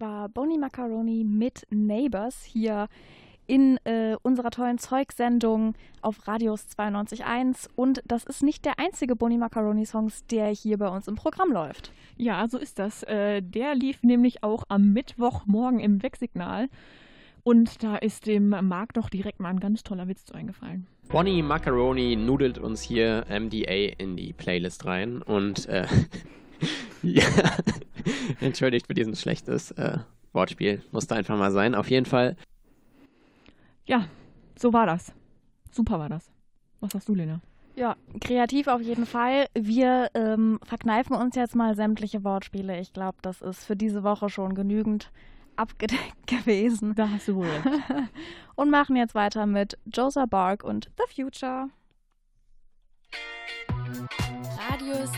war 0.00 0.28
Bonnie 0.28 0.58
Macaroni 0.58 1.24
mit 1.24 1.66
Neighbors 1.70 2.42
hier 2.42 2.88
in 3.46 3.78
äh, 3.84 4.16
unserer 4.22 4.50
tollen 4.50 4.78
Zeugsendung 4.78 5.74
auf 6.02 6.26
Radius 6.26 6.66
92.1. 6.78 7.68
Und 7.74 8.02
das 8.06 8.24
ist 8.24 8.42
nicht 8.42 8.64
der 8.64 8.78
einzige 8.78 9.16
Bonnie 9.16 9.38
Macaroni-Songs, 9.38 10.24
der 10.26 10.48
hier 10.48 10.78
bei 10.78 10.88
uns 10.88 11.08
im 11.08 11.16
Programm 11.16 11.52
läuft. 11.52 11.92
Ja, 12.16 12.46
so 12.48 12.58
ist 12.58 12.78
das. 12.78 13.02
Äh, 13.02 13.42
der 13.42 13.74
lief 13.74 14.02
nämlich 14.02 14.42
auch 14.44 14.64
am 14.68 14.92
Mittwochmorgen 14.92 15.80
im 15.80 16.02
Wegsignal. 16.02 16.68
Und 17.42 17.82
da 17.82 17.96
ist 17.96 18.26
dem 18.26 18.50
Marc 18.50 18.94
doch 18.94 19.10
direkt 19.10 19.40
mal 19.40 19.48
ein 19.48 19.60
ganz 19.60 19.82
toller 19.82 20.06
Witz 20.06 20.24
zu 20.24 20.34
eingefallen. 20.34 20.86
Bonnie 21.08 21.42
Macaroni 21.42 22.14
nudelt 22.14 22.58
uns 22.58 22.82
hier 22.82 23.26
MDA 23.28 23.94
in 23.98 24.16
die 24.16 24.32
Playlist 24.32 24.84
rein 24.84 25.22
und 25.22 25.66
äh, 25.68 25.86
ja, 27.02 27.24
entschuldigt 28.40 28.86
für 28.86 28.94
dieses 28.94 29.20
schlechtes 29.20 29.70
äh, 29.72 29.98
Wortspiel. 30.32 30.82
Musste 30.92 31.14
einfach 31.14 31.36
mal 31.38 31.50
sein. 31.50 31.74
Auf 31.74 31.90
jeden 31.90 32.06
Fall 32.06 32.36
Ja, 33.86 34.06
so 34.58 34.72
war 34.72 34.86
das. 34.86 35.12
Super 35.70 35.98
war 35.98 36.08
das. 36.08 36.30
Was 36.80 36.92
sagst 36.92 37.08
du, 37.08 37.14
Lena? 37.14 37.40
Ja, 37.76 37.96
kreativ 38.20 38.66
auf 38.66 38.80
jeden 38.80 39.06
Fall. 39.06 39.46
Wir 39.54 40.10
ähm, 40.14 40.58
verkneifen 40.64 41.14
uns 41.16 41.36
jetzt 41.36 41.54
mal 41.54 41.74
sämtliche 41.74 42.24
Wortspiele. 42.24 42.78
Ich 42.80 42.92
glaube, 42.92 43.18
das 43.22 43.40
ist 43.40 43.64
für 43.64 43.76
diese 43.76 44.02
Woche 44.02 44.28
schon 44.28 44.54
genügend 44.54 45.10
abgedeckt 45.56 46.26
gewesen. 46.26 46.94
Da 46.94 47.08
hast 47.10 47.28
du 47.28 47.36
wohl. 47.36 47.46
Und 48.54 48.70
machen 48.70 48.96
jetzt 48.96 49.14
weiter 49.14 49.46
mit 49.46 49.78
Josa 49.86 50.26
Bark 50.26 50.64
und 50.64 50.90
The 50.98 51.22
Future. 51.22 51.70
Radius 54.68 55.10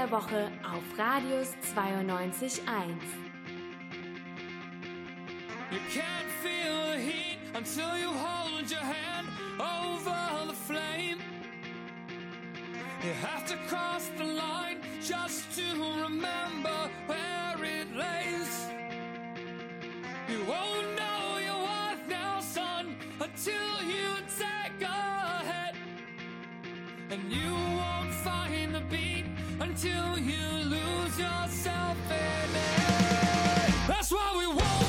der 0.00 0.10
Woche 0.10 0.50
auf 0.64 0.98
Radius 0.98 1.54
92.1. 1.76 2.60
You 5.70 5.78
can't 5.92 6.30
feel 6.42 6.92
the 6.92 6.98
heat 6.98 7.38
until 7.54 7.98
you 7.98 8.08
hold 8.08 8.70
your 8.70 8.80
hand 8.80 9.28
over 9.58 10.46
the 10.46 10.54
flame. 10.54 11.18
You 13.04 13.12
have 13.28 13.44
to 13.48 13.56
cross 13.68 14.10
the 14.16 14.24
line 14.24 14.78
just 15.02 15.54
to 15.56 15.64
remember 16.02 16.78
where 17.06 17.56
it 17.62 17.94
lays. 17.94 18.70
You 20.30 20.38
won't 20.46 20.96
know 20.96 21.38
your 21.44 21.58
worth 21.58 22.08
now, 22.08 22.40
son, 22.40 22.96
until 23.20 23.82
you 23.84 24.00
and 27.10 27.32
you 27.32 27.52
won't 27.52 28.12
find 28.12 28.72
the 28.72 28.80
beat 28.82 29.24
until 29.58 30.16
you 30.18 30.46
lose 30.64 31.18
yourself 31.18 31.96
in 32.08 32.50
it. 32.54 33.74
That's 33.88 34.12
why 34.12 34.36
we 34.38 34.46
want. 34.46 34.79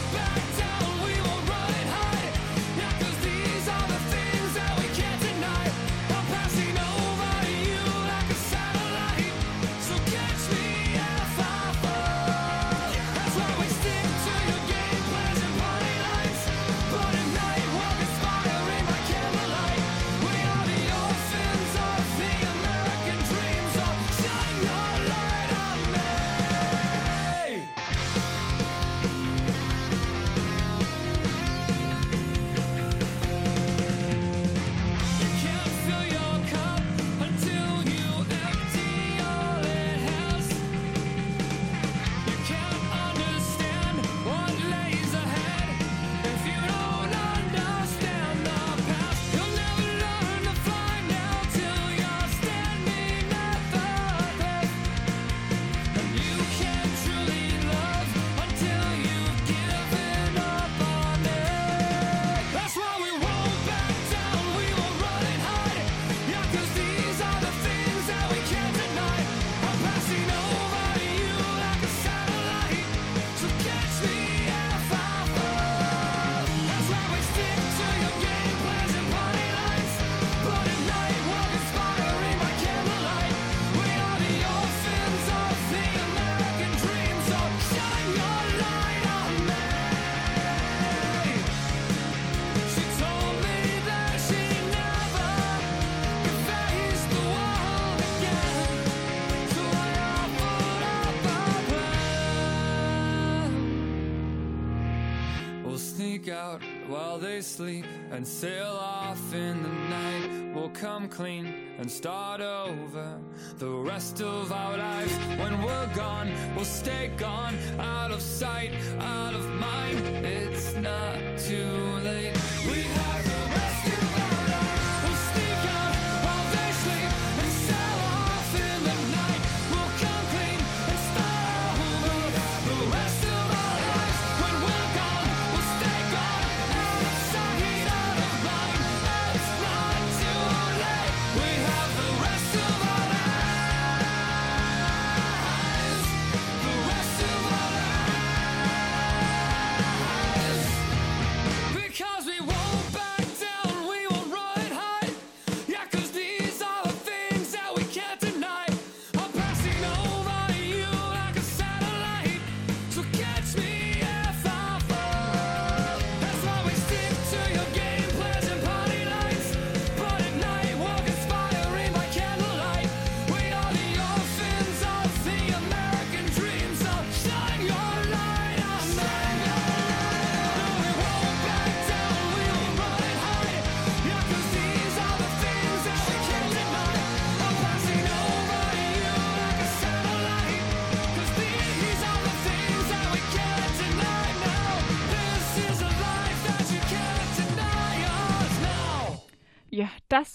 and 107.60 108.26
sail 108.26 108.78
off 108.80 109.34
in 109.34 109.62
the 109.62 109.70
night. 109.90 110.54
We'll 110.56 110.70
come 110.70 111.10
clean 111.10 111.76
and 111.80 111.92
start 111.92 112.40
over 112.40 113.20
the 113.58 113.70
rest 113.70 114.22
of 114.22 114.54
our 114.54 114.78
lives. 114.78 115.14
When 115.38 115.62
we're 115.62 115.94
gone, 115.94 116.32
we'll 116.56 116.64
stay 116.64 117.12
gone, 117.18 117.56
out 117.78 118.12
of 118.12 118.22
sight, 118.22 118.72
out 119.00 119.34
of 119.34 119.50
mind. 119.56 120.00
It's 120.26 120.76
not 120.76 121.18
too 121.40 122.00
late. 122.06 122.34
We 122.66 122.84
have 122.84 123.24
the 123.26 123.56
rest. 123.56 123.71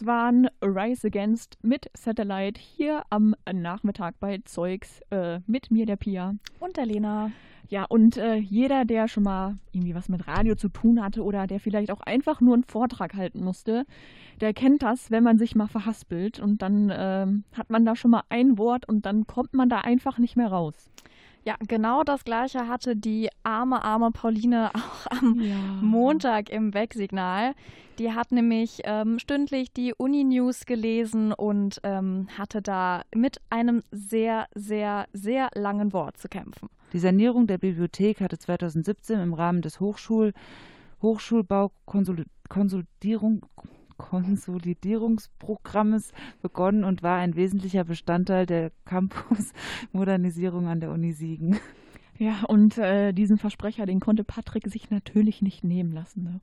Waren 0.07 0.49
Rise 0.63 1.09
Against 1.09 1.59
mit 1.63 1.91
Satellite 1.95 2.61
hier 2.61 3.03
am 3.11 3.35
Nachmittag 3.53 4.15
bei 4.21 4.39
Zeugs 4.45 5.01
äh, 5.11 5.41
mit 5.47 5.71
mir, 5.71 5.87
der 5.87 5.97
Pia. 5.97 6.35
Und 6.61 6.77
der 6.77 6.87
Lena. 6.87 7.31
Ja, 7.69 7.85
und 7.85 8.17
äh, 8.17 8.37
jeder, 8.37 8.85
der 8.85 9.09
schon 9.09 9.25
mal 9.25 9.59
irgendwie 9.73 9.95
was 9.95 10.09
mit 10.09 10.29
Radio 10.29 10.55
zu 10.55 10.69
tun 10.69 11.03
hatte 11.03 11.25
oder 11.25 11.47
der 11.47 11.59
vielleicht 11.59 11.91
auch 11.91 12.01
einfach 12.01 12.41
nur 12.41 12.55
einen 12.55 12.65
Vortrag 12.65 13.15
halten 13.15 13.43
musste, 13.43 13.85
der 14.41 14.55
kennt 14.55 14.83
das, 14.83 15.11
wenn 15.11 15.25
man 15.25 15.39
sich 15.39 15.57
mal 15.57 15.67
verhaspelt 15.67 16.39
und 16.39 16.63
dann 16.63 16.93
ähm, 16.95 17.45
hat 17.53 17.71
man 17.71 17.85
da 17.85 17.97
schon 17.97 18.13
mal 18.13 18.23
ein 18.29 18.57
Wort 18.57 18.89
und 18.89 19.05
dann 19.05 19.27
kommt 19.27 19.55
man 19.55 19.69
da 19.69 19.81
einfach 19.81 20.19
nicht 20.19 20.37
mehr 20.37 20.49
raus. 20.49 20.91
Ja, 21.47 21.55
genau 21.69 22.03
das 22.03 22.25
gleiche 22.25 22.67
hatte 22.67 22.97
die 22.97 23.29
arme, 23.45 23.85
arme 23.85 24.11
Pauline 24.11 24.71
auch 24.75 25.07
am 25.11 25.39
Ja. 25.41 25.55
Montag 25.81 26.51
im 26.51 26.75
Wegsignal. 26.75 27.55
Die 27.99 28.13
hat 28.13 28.33
nämlich 28.33 28.81
ähm, 28.85 29.21
stündlich 29.21 29.73
die 29.73 29.95
Uni-News 29.97 30.67
gelesen 30.67 31.33
und 31.33 31.81
ähm, 31.85 32.27
hatte 32.37 32.63
da 32.63 33.03
mit 33.15 33.41
einem 33.49 33.85
sehr, 33.93 34.49
sehr, 34.55 35.07
sehr 35.13 35.51
langen 35.55 35.93
Wort 35.93 36.17
zu 36.19 36.27
kämpfen. 36.29 36.69
Die 36.93 36.99
Sanierung 36.99 37.47
der 37.47 37.59
Bibliothek 37.59 38.21
hatte 38.21 38.39
2017 38.39 39.21
im 39.21 39.33
Rahmen 39.33 39.63
des 39.63 39.79
Hochschul 39.81 40.33
Hochschulbau-Konsolidierung 41.01 43.47
Konsolidierungsprogrammes 43.97 46.13
begonnen 46.43 46.85
und 46.85 47.03
war 47.03 47.17
ein 47.19 47.35
wesentlicher 47.37 47.85
Bestandteil 47.85 48.45
der 48.47 48.73
Campus-Modernisierung 48.85 50.69
an 50.69 50.81
der 50.81 50.91
Uni 50.91 51.13
Siegen. 51.13 51.59
Ja, 52.19 52.45
und 52.49 52.79
äh, 52.79 53.13
diesen 53.13 53.37
Versprecher, 53.39 53.87
den 53.87 54.01
konnte 54.01 54.25
Patrick 54.25 54.67
sich 54.69 54.91
natürlich 54.91 55.43
nicht 55.43 55.63
nehmen 55.65 55.93
lassen. 55.93 56.25
Ne? 56.25 56.41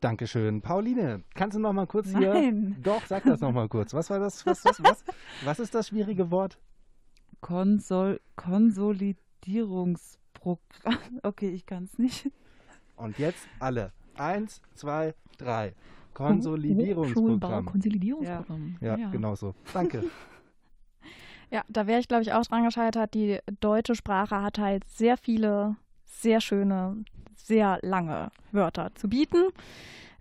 Dankeschön. 0.00 0.60
Pauline, 0.60 1.22
kannst 1.34 1.56
du 1.56 1.60
noch 1.60 1.72
mal 1.72 1.86
kurz 1.86 2.08
hier... 2.08 2.34
Nein. 2.34 2.76
Doch, 2.82 3.06
sag 3.06 3.24
das 3.24 3.40
noch 3.40 3.52
mal 3.52 3.68
kurz. 3.68 3.94
Was 3.94 4.10
war 4.10 4.18
das? 4.18 4.44
Was, 4.44 4.62
was, 4.64 4.82
was, 4.82 5.04
was 5.44 5.58
ist 5.58 5.74
das 5.74 5.88
schwierige 5.88 6.30
Wort? 6.30 6.58
Konsol 7.40 8.20
Konsolidierungsprogramm. 8.36 10.58
Okay, 11.22 11.50
ich 11.50 11.66
kann 11.66 11.84
es 11.84 11.98
nicht. 11.98 12.30
Und 12.96 13.18
jetzt 13.18 13.46
alle. 13.58 13.92
Eins, 14.16 14.60
zwei, 14.74 15.14
drei. 15.38 15.74
Konsolidierungsprogramm. 16.16 17.66
Konsolidierungsprogramm. 17.66 18.76
Ja, 18.80 18.96
genau 19.10 19.34
so. 19.34 19.54
Danke. 19.72 20.04
Ja, 21.48 21.62
da 21.68 21.86
wäre 21.86 22.00
ich, 22.00 22.08
glaube 22.08 22.24
ich, 22.24 22.32
auch 22.32 22.42
dran 22.42 22.64
gescheitert. 22.64 23.14
Die 23.14 23.38
deutsche 23.60 23.94
Sprache 23.94 24.42
hat 24.42 24.58
halt 24.58 24.82
sehr 24.88 25.16
viele, 25.16 25.76
sehr 26.04 26.40
schöne, 26.40 27.04
sehr 27.36 27.78
lange 27.82 28.32
Wörter 28.50 28.90
zu 28.96 29.08
bieten. 29.08 29.44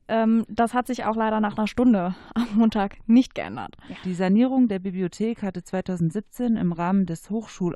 Ähm, 0.08 0.46
das 0.50 0.76
hat 0.76 0.86
sich 0.86 1.04
auch 1.06 1.16
leider 1.16 1.40
nach 1.40 1.58
einer 1.58 1.66
Stunde 1.66 2.14
am 2.36 2.48
Montag 2.54 2.98
nicht 3.08 3.34
geändert. 3.34 3.76
Die 4.04 4.14
Sanierung 4.14 4.68
der 4.68 4.78
Bibliothek 4.78 5.42
hatte 5.42 5.64
2017 5.64 6.58
im 6.58 6.72
Rahmen 6.72 7.08
des 7.08 7.32
Hochschul 7.32 7.76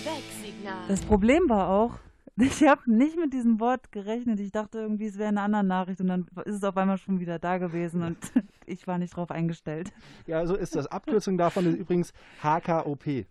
Wegsignal. 0.06 0.88
Das 0.88 1.02
Problem 1.02 1.50
war 1.50 1.70
auch, 1.70 2.00
ich 2.38 2.64
habe 2.64 2.82
nicht 2.92 3.18
mit 3.18 3.34
diesem 3.34 3.60
Wort 3.60 3.92
gerechnet. 3.92 4.40
Ich 4.40 4.52
dachte 4.52 4.80
irgendwie, 4.80 5.06
es 5.06 5.18
wäre 5.18 5.30
eine 5.30 5.42
andere 5.42 5.64
Nachricht 5.64 6.02
und 6.02 6.08
dann 6.08 6.28
ist 6.46 6.56
es 6.56 6.64
auf 6.64 6.76
einmal 6.78 6.98
schon 6.98 7.20
wieder 7.20 7.40
da 7.40 7.58
gewesen 7.58 8.04
und 8.04 8.18
ich 8.66 8.88
war 8.88 8.98
nicht 8.98 9.16
drauf 9.16 9.32
eingestellt. 9.32 9.94
Ja, 10.28 10.46
so 10.46 10.56
ist 10.56 10.76
das. 10.76 10.88
Abkürzung 10.88 11.38
davon 11.38 11.66
ist 11.66 11.78
übrigens 11.78 12.14
HKOP. 12.44 13.26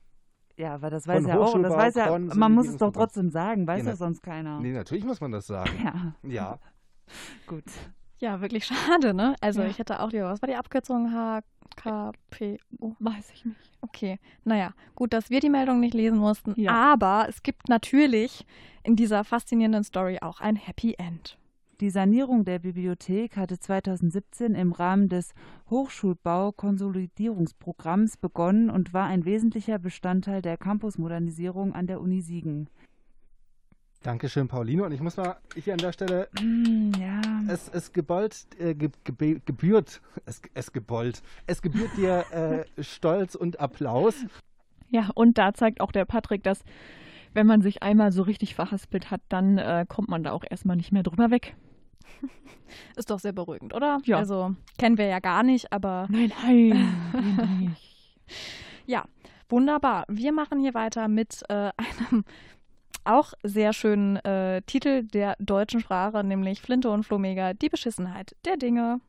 Ja, 0.56 0.74
aber 0.74 0.90
das 0.90 1.06
weiß 1.08 1.26
ja 1.26 1.38
auch. 1.38 1.60
Das 1.60 1.72
weiß 1.72 1.94
ja, 1.96 2.18
man 2.18 2.52
muss 2.52 2.68
es 2.68 2.76
doch 2.76 2.92
trotzdem 2.92 3.30
sagen, 3.30 3.66
weiß 3.66 3.80
Ja, 3.80 3.84
ja 3.86 3.90
na- 3.92 3.96
sonst 3.96 4.22
keiner. 4.22 4.60
Nee, 4.60 4.72
natürlich 4.72 5.04
muss 5.04 5.20
man 5.20 5.32
das 5.32 5.46
sagen. 5.46 5.70
Ja, 6.22 6.30
Ja. 6.30 6.58
gut. 7.46 7.64
Ja, 8.18 8.40
wirklich 8.40 8.64
schade, 8.64 9.12
ne? 9.14 9.34
Also 9.40 9.62
Ja. 9.62 9.68
ich 9.68 9.78
hätte 9.78 10.00
auch 10.00 10.10
lieber, 10.12 10.30
was 10.30 10.40
war 10.40 10.46
die 10.48 10.54
Abkürzung? 10.54 11.10
HKPO? 11.12 12.96
Weiß 13.00 13.30
ich 13.34 13.44
nicht. 13.44 13.58
Okay, 13.80 14.18
naja, 14.44 14.72
gut, 14.94 15.12
dass 15.12 15.28
wir 15.30 15.40
die 15.40 15.50
Meldung 15.50 15.80
nicht 15.80 15.94
lesen 15.94 16.18
mussten. 16.18 16.54
Ja. 16.56 16.70
Aber 16.72 17.26
es 17.28 17.42
gibt 17.42 17.68
natürlich 17.68 18.46
in 18.82 18.96
dieser 18.96 19.24
faszinierenden 19.24 19.84
Story 19.84 20.18
auch 20.20 20.40
ein 20.40 20.56
Happy 20.56 20.94
End. 20.98 21.36
Die 21.80 21.90
Sanierung 21.90 22.44
der 22.44 22.60
Bibliothek 22.60 23.36
hatte 23.36 23.58
2017 23.58 24.54
im 24.54 24.70
Rahmen 24.72 25.08
des 25.08 25.34
Hochschulbau-Konsolidierungsprogramms 25.70 28.16
begonnen 28.16 28.70
und 28.70 28.94
war 28.94 29.06
ein 29.06 29.24
wesentlicher 29.24 29.78
Bestandteil 29.80 30.40
der 30.40 30.56
Campusmodernisierung 30.56 31.74
an 31.74 31.88
der 31.88 32.00
Uni 32.00 32.20
Siegen. 32.20 32.68
Dankeschön, 34.02 34.46
Pauline. 34.48 34.84
Und 34.84 34.92
ich 34.92 35.00
muss 35.00 35.16
mal 35.16 35.36
hier 35.56 35.72
an 35.72 35.78
der 35.80 35.90
Stelle, 35.92 36.28
Hm, 36.38 36.92
ja. 37.00 37.20
es, 37.48 37.68
es 37.70 37.92
gebollt, 37.92 38.46
äh, 38.60 38.74
ge, 38.74 38.90
gebe- 39.04 39.40
gebührt, 39.44 40.00
es, 40.26 40.42
es 40.52 40.72
gebollt, 40.72 41.22
es 41.46 41.62
gebührt 41.62 41.96
dir 41.96 42.24
äh, 42.30 42.66
Stolz 42.82 43.34
und 43.34 43.58
Applaus. 43.60 44.14
Ja, 44.90 45.08
und 45.14 45.38
da 45.38 45.54
zeigt 45.54 45.80
auch 45.80 45.90
der 45.90 46.04
Patrick, 46.04 46.42
dass 46.44 46.62
wenn 47.34 47.46
man 47.46 47.60
sich 47.60 47.82
einmal 47.82 48.12
so 48.12 48.22
richtig 48.22 48.54
verhaspelt 48.54 49.10
hat, 49.10 49.20
dann 49.28 49.58
äh, 49.58 49.84
kommt 49.88 50.08
man 50.08 50.22
da 50.22 50.32
auch 50.32 50.44
erstmal 50.48 50.76
nicht 50.76 50.92
mehr 50.92 51.02
drüber 51.02 51.30
weg. 51.30 51.56
Ist 52.96 53.10
doch 53.10 53.18
sehr 53.18 53.32
beruhigend, 53.32 53.74
oder? 53.74 53.98
Ja. 54.04 54.18
Also 54.18 54.54
kennen 54.78 54.98
wir 54.98 55.06
ja 55.06 55.18
gar 55.18 55.42
nicht, 55.42 55.72
aber 55.72 56.06
Nein, 56.10 56.32
nein. 56.42 57.58
nicht. 57.60 58.16
ja, 58.86 59.04
wunderbar. 59.48 60.04
Wir 60.08 60.32
machen 60.32 60.60
hier 60.60 60.74
weiter 60.74 61.08
mit 61.08 61.42
äh, 61.48 61.70
einem 61.76 62.24
auch 63.04 63.34
sehr 63.42 63.72
schönen 63.74 64.16
äh, 64.16 64.62
Titel 64.62 65.02
der 65.02 65.36
deutschen 65.38 65.80
Sprache, 65.80 66.24
nämlich 66.24 66.62
Flinte 66.62 66.88
und 66.88 67.02
Flomega, 67.04 67.52
die 67.52 67.68
Beschissenheit 67.68 68.34
der 68.46 68.56
Dinge. 68.56 69.00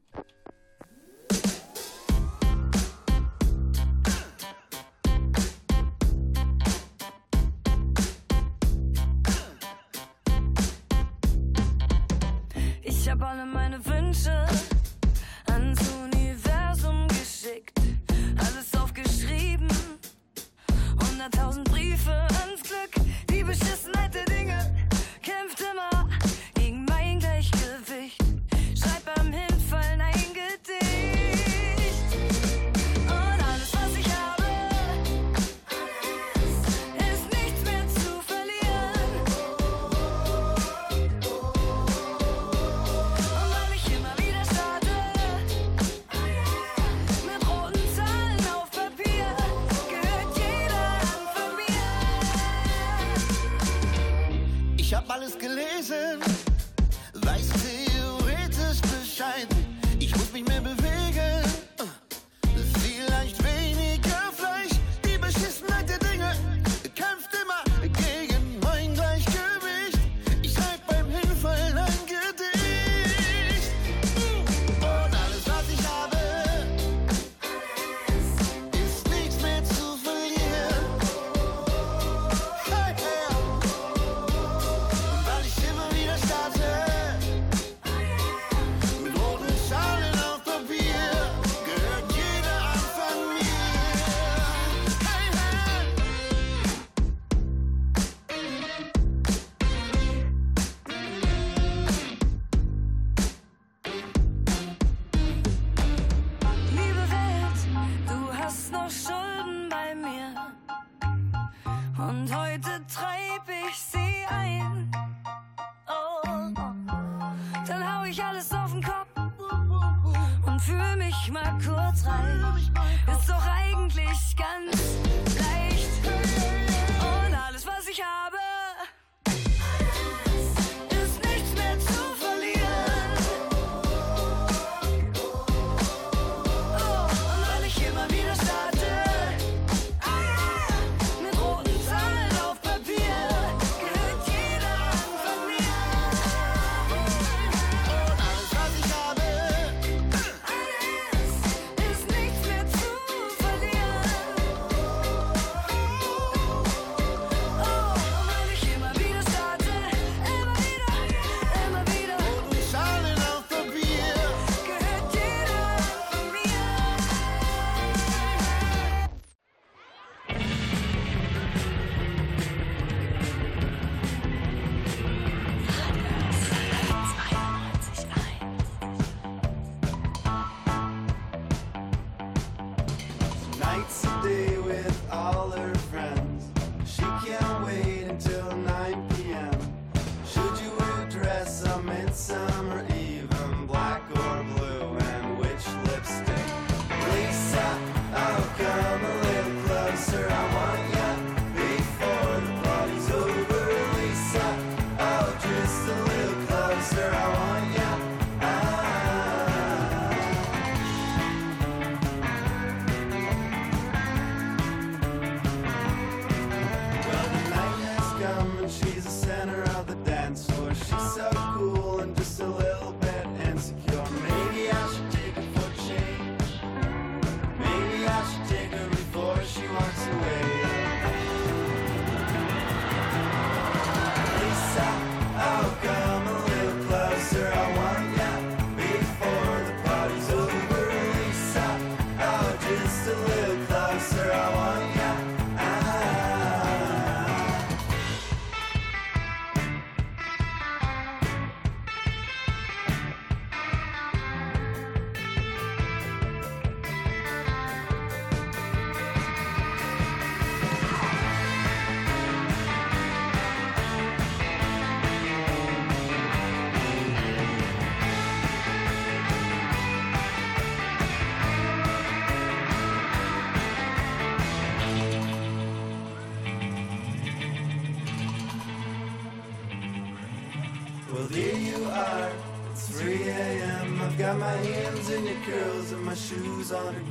sun. 286.76 287.05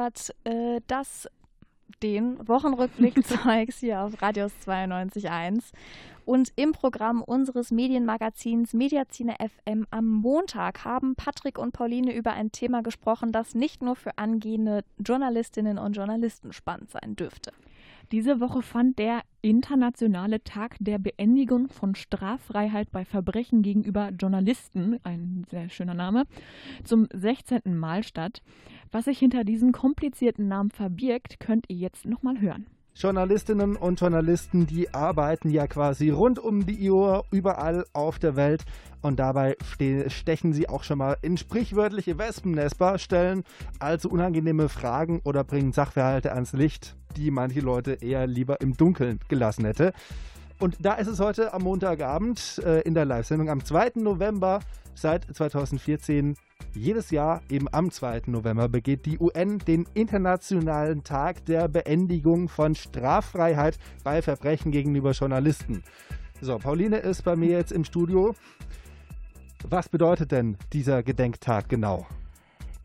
Ihr 0.00 0.04
hört 0.04 0.34
äh, 0.44 0.80
das, 0.86 1.28
den 2.02 2.48
Wochenrückblick 2.48 3.22
Zeugs 3.26 3.80
hier 3.80 4.00
auf 4.00 4.22
Radios 4.22 4.50
92.1. 4.66 5.72
Und 6.24 6.52
im 6.56 6.72
Programm 6.72 7.22
unseres 7.22 7.70
Medienmagazins 7.70 8.72
Mediazine 8.72 9.34
FM 9.38 9.86
am 9.90 10.06
Montag 10.06 10.86
haben 10.86 11.16
Patrick 11.16 11.58
und 11.58 11.72
Pauline 11.72 12.14
über 12.14 12.32
ein 12.32 12.50
Thema 12.50 12.82
gesprochen, 12.82 13.30
das 13.30 13.54
nicht 13.54 13.82
nur 13.82 13.94
für 13.94 14.16
angehende 14.16 14.84
Journalistinnen 14.98 15.76
und 15.76 15.94
Journalisten 15.94 16.54
spannend 16.54 16.90
sein 16.90 17.14
dürfte. 17.16 17.52
Diese 18.12 18.40
Woche 18.40 18.62
fand 18.62 18.98
der 18.98 19.20
Internationale 19.40 20.42
Tag 20.42 20.76
der 20.80 20.98
Beendigung 20.98 21.68
von 21.68 21.94
Straffreiheit 21.94 22.90
bei 22.90 23.04
Verbrechen 23.04 23.62
gegenüber 23.62 24.10
Journalisten, 24.10 24.98
ein 25.04 25.46
sehr 25.48 25.68
schöner 25.68 25.94
Name, 25.94 26.24
zum 26.82 27.06
16. 27.12 27.60
Mal 27.66 28.02
statt. 28.02 28.42
Was 28.92 29.04
sich 29.04 29.20
hinter 29.20 29.44
diesem 29.44 29.70
komplizierten 29.70 30.48
Namen 30.48 30.72
verbirgt, 30.72 31.38
könnt 31.38 31.66
ihr 31.68 31.76
jetzt 31.76 32.06
nochmal 32.06 32.40
hören. 32.40 32.66
Journalistinnen 32.96 33.76
und 33.76 34.00
Journalisten, 34.00 34.66
die 34.66 34.92
arbeiten 34.92 35.48
ja 35.48 35.68
quasi 35.68 36.10
rund 36.10 36.40
um 36.40 36.66
die 36.66 36.90
Uhr 36.90 37.24
überall 37.30 37.84
auf 37.92 38.18
der 38.18 38.34
Welt 38.34 38.64
und 39.00 39.20
dabei 39.20 39.56
ste 39.64 40.10
stechen 40.10 40.52
sie 40.52 40.68
auch 40.68 40.82
schon 40.82 40.98
mal 40.98 41.16
in 41.22 41.36
sprichwörtliche 41.36 42.18
Wespennester, 42.18 42.98
stellen 42.98 43.44
allzu 43.78 44.10
unangenehme 44.10 44.68
Fragen 44.68 45.20
oder 45.22 45.44
bringen 45.44 45.72
Sachverhalte 45.72 46.32
ans 46.32 46.52
Licht, 46.52 46.96
die 47.16 47.30
manche 47.30 47.60
Leute 47.60 47.92
eher 47.92 48.26
lieber 48.26 48.60
im 48.60 48.76
Dunkeln 48.76 49.20
gelassen 49.28 49.66
hätte. 49.66 49.92
Und 50.58 50.76
da 50.80 50.94
ist 50.94 51.06
es 51.06 51.20
heute 51.20 51.54
am 51.54 51.62
Montagabend 51.62 52.60
äh, 52.66 52.80
in 52.80 52.94
der 52.94 53.06
Live-Sendung 53.06 53.48
am 53.48 53.64
2. 53.64 53.92
November 53.94 54.60
seit 54.94 55.24
2014 55.24 56.34
jedes 56.74 57.10
Jahr, 57.10 57.42
eben 57.48 57.66
am 57.72 57.90
2. 57.90 58.22
November, 58.26 58.68
begeht 58.68 59.06
die 59.06 59.18
UN 59.18 59.58
den 59.58 59.86
Internationalen 59.94 61.02
Tag 61.02 61.44
der 61.46 61.68
Beendigung 61.68 62.48
von 62.48 62.74
Straffreiheit 62.74 63.78
bei 64.04 64.22
Verbrechen 64.22 64.70
gegenüber 64.70 65.12
Journalisten. 65.12 65.82
So, 66.40 66.58
Pauline 66.58 66.98
ist 66.98 67.22
bei 67.22 67.36
mir 67.36 67.50
jetzt 67.50 67.72
im 67.72 67.84
Studio. 67.84 68.34
Was 69.68 69.88
bedeutet 69.88 70.32
denn 70.32 70.56
dieser 70.72 71.02
Gedenktag 71.02 71.68
genau? 71.68 72.06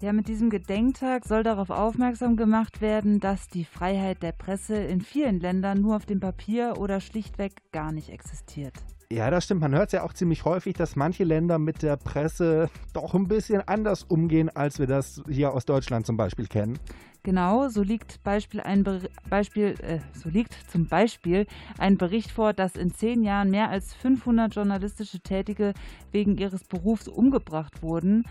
Ja, 0.01 0.11
mit 0.11 0.27
diesem 0.27 0.49
Gedenktag 0.49 1.25
soll 1.25 1.43
darauf 1.43 1.69
aufmerksam 1.69 2.35
gemacht 2.35 2.81
werden, 2.81 3.21
dass 3.21 3.47
die 3.47 3.63
Freiheit 3.63 4.21
der 4.23 4.33
Presse 4.33 4.75
in 4.75 4.99
vielen 4.99 5.39
Ländern 5.39 5.81
nur 5.81 5.95
auf 5.95 6.05
dem 6.05 6.19
Papier 6.19 6.75
oder 6.77 6.99
schlichtweg 6.99 7.53
gar 7.71 7.93
nicht 7.93 8.09
existiert. 8.09 8.73
Ja, 9.15 9.29
das 9.29 9.45
stimmt. 9.45 9.61
Man 9.61 9.73
hört 9.73 9.87
es 9.87 9.91
ja 9.93 10.03
auch 10.03 10.11
ziemlich 10.11 10.43
häufig, 10.43 10.73
dass 10.73 10.97
manche 10.97 11.23
Länder 11.23 11.57
mit 11.57 11.83
der 11.83 11.95
Presse 11.95 12.69
doch 12.91 13.13
ein 13.13 13.29
bisschen 13.29 13.65
anders 13.65 14.03
umgehen, 14.03 14.49
als 14.53 14.77
wir 14.77 14.87
das 14.87 15.23
hier 15.29 15.53
aus 15.53 15.63
Deutschland 15.63 16.05
zum 16.05 16.17
Beispiel 16.17 16.47
kennen. 16.47 16.77
Genau, 17.23 17.69
so 17.69 17.81
liegt, 17.81 18.21
Beispiel 18.25 18.59
ein 18.59 18.83
Ber 18.83 18.99
Beispiel, 19.29 19.75
äh, 19.81 19.99
so 20.11 20.27
liegt 20.27 20.53
zum 20.69 20.87
Beispiel 20.87 21.47
ein 21.77 21.97
Bericht 21.97 22.29
vor, 22.29 22.51
dass 22.51 22.75
in 22.75 22.93
zehn 22.93 23.23
Jahren 23.23 23.51
mehr 23.51 23.69
als 23.69 23.93
500 23.93 24.53
journalistische 24.53 25.21
Tätige 25.21 25.73
wegen 26.11 26.37
ihres 26.37 26.65
Berufs 26.65 27.07
umgebracht 27.07 27.81
wurden. 27.81 28.25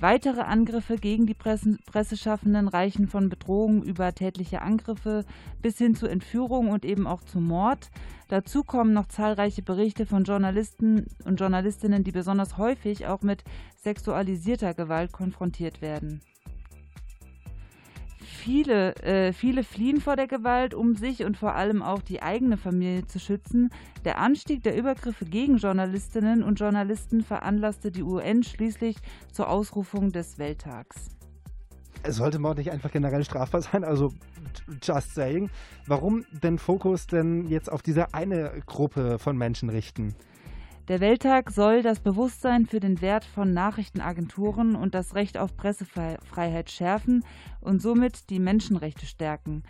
Weitere 0.00 0.42
Angriffe 0.42 0.96
gegen 0.96 1.24
die 1.24 1.32
Pressen 1.32 1.78
Presseschaffenden 1.86 2.68
reichen 2.68 3.08
von 3.08 3.30
Bedrohungen 3.30 3.82
über 3.82 4.14
tätliche 4.14 4.60
Angriffe 4.60 5.24
bis 5.62 5.78
hin 5.78 5.94
zu 5.94 6.06
Entführung 6.06 6.68
und 6.68 6.84
eben 6.84 7.06
auch 7.06 7.22
zu 7.22 7.40
Mord. 7.40 7.90
Dazu 8.28 8.62
kommen 8.62 8.92
noch 8.92 9.06
zahlreiche 9.06 9.62
Berichte 9.62 10.04
von 10.04 10.24
Journalisten 10.24 11.06
und 11.24 11.40
Journalistinnen, 11.40 12.04
die 12.04 12.12
besonders 12.12 12.58
häufig 12.58 13.06
auch 13.06 13.22
mit 13.22 13.42
sexualisierter 13.76 14.74
Gewalt 14.74 15.12
konfrontiert 15.12 15.80
werden. 15.80 16.20
Viele, 18.36 18.94
äh, 18.96 19.32
viele 19.32 19.64
fliehen 19.64 20.00
vor 20.00 20.14
der 20.14 20.26
Gewalt, 20.26 20.74
um 20.74 20.94
sich 20.94 21.24
und 21.24 21.36
vor 21.36 21.54
allem 21.54 21.82
auch 21.82 22.02
die 22.02 22.22
eigene 22.22 22.56
Familie 22.56 23.06
zu 23.06 23.18
schützen. 23.18 23.70
Der 24.04 24.18
Anstieg 24.18 24.62
der 24.62 24.76
Übergriffe 24.76 25.24
gegen 25.24 25.56
Journalistinnen 25.56 26.42
und 26.42 26.60
Journalisten 26.60 27.22
veranlasste 27.22 27.90
die 27.90 28.02
UN 28.02 28.42
schließlich 28.42 28.96
zur 29.32 29.48
Ausrufung 29.48 30.12
des 30.12 30.38
Welttags. 30.38 31.16
Sollte 32.06 32.38
Mord 32.38 32.58
nicht 32.58 32.70
einfach 32.70 32.92
generell 32.92 33.24
strafbar 33.24 33.62
sein? 33.62 33.82
Also, 33.82 34.12
just 34.82 35.14
saying. 35.14 35.50
Warum 35.86 36.24
den 36.30 36.58
Fokus 36.58 37.06
denn 37.06 37.48
jetzt 37.48 37.72
auf 37.72 37.82
diese 37.82 38.14
eine 38.14 38.52
Gruppe 38.66 39.18
von 39.18 39.36
Menschen 39.36 39.70
richten? 39.70 40.14
Der 40.88 41.00
Welttag 41.00 41.50
soll 41.50 41.82
das 41.82 41.98
Bewusstsein 41.98 42.66
für 42.66 42.78
den 42.78 43.00
Wert 43.00 43.24
von 43.24 43.52
Nachrichtenagenturen 43.52 44.76
und 44.76 44.94
das 44.94 45.16
Recht 45.16 45.36
auf 45.36 45.56
Pressefreiheit 45.56 46.70
schärfen 46.70 47.24
und 47.60 47.82
somit 47.82 48.30
die 48.30 48.38
Menschenrechte 48.38 49.04
stärken. 49.04 49.64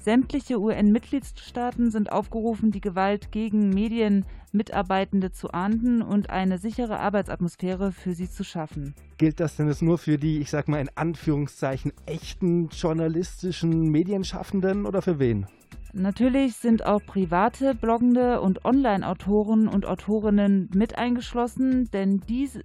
Sämtliche 0.00 0.60
UN-Mitgliedstaaten 0.60 1.90
sind 1.90 2.12
aufgerufen, 2.12 2.70
die 2.70 2.80
Gewalt 2.80 3.32
gegen 3.32 3.70
Medienmitarbeitende 3.70 5.32
zu 5.32 5.50
ahnden 5.50 6.00
und 6.00 6.30
eine 6.30 6.58
sichere 6.58 7.00
Arbeitsatmosphäre 7.00 7.90
für 7.90 8.14
sie 8.14 8.30
zu 8.30 8.44
schaffen. 8.44 8.94
Gilt 9.18 9.40
das 9.40 9.56
denn 9.56 9.66
jetzt 9.66 9.82
nur 9.82 9.98
für 9.98 10.16
die, 10.16 10.38
ich 10.38 10.50
sag 10.50 10.68
mal 10.68 10.80
in 10.80 10.90
Anführungszeichen, 10.94 11.92
echten 12.06 12.68
journalistischen 12.68 13.90
Medienschaffenden 13.90 14.86
oder 14.86 15.02
für 15.02 15.18
wen? 15.18 15.46
Natürlich 15.94 16.56
sind 16.56 16.86
auch 16.86 17.04
private 17.04 17.74
Bloggende 17.74 18.40
und 18.40 18.64
Online-Autoren 18.64 19.68
und 19.68 19.84
Autorinnen 19.84 20.70
mit 20.74 20.96
eingeschlossen, 20.96 21.90
denn 21.90 22.20
diese, 22.28 22.64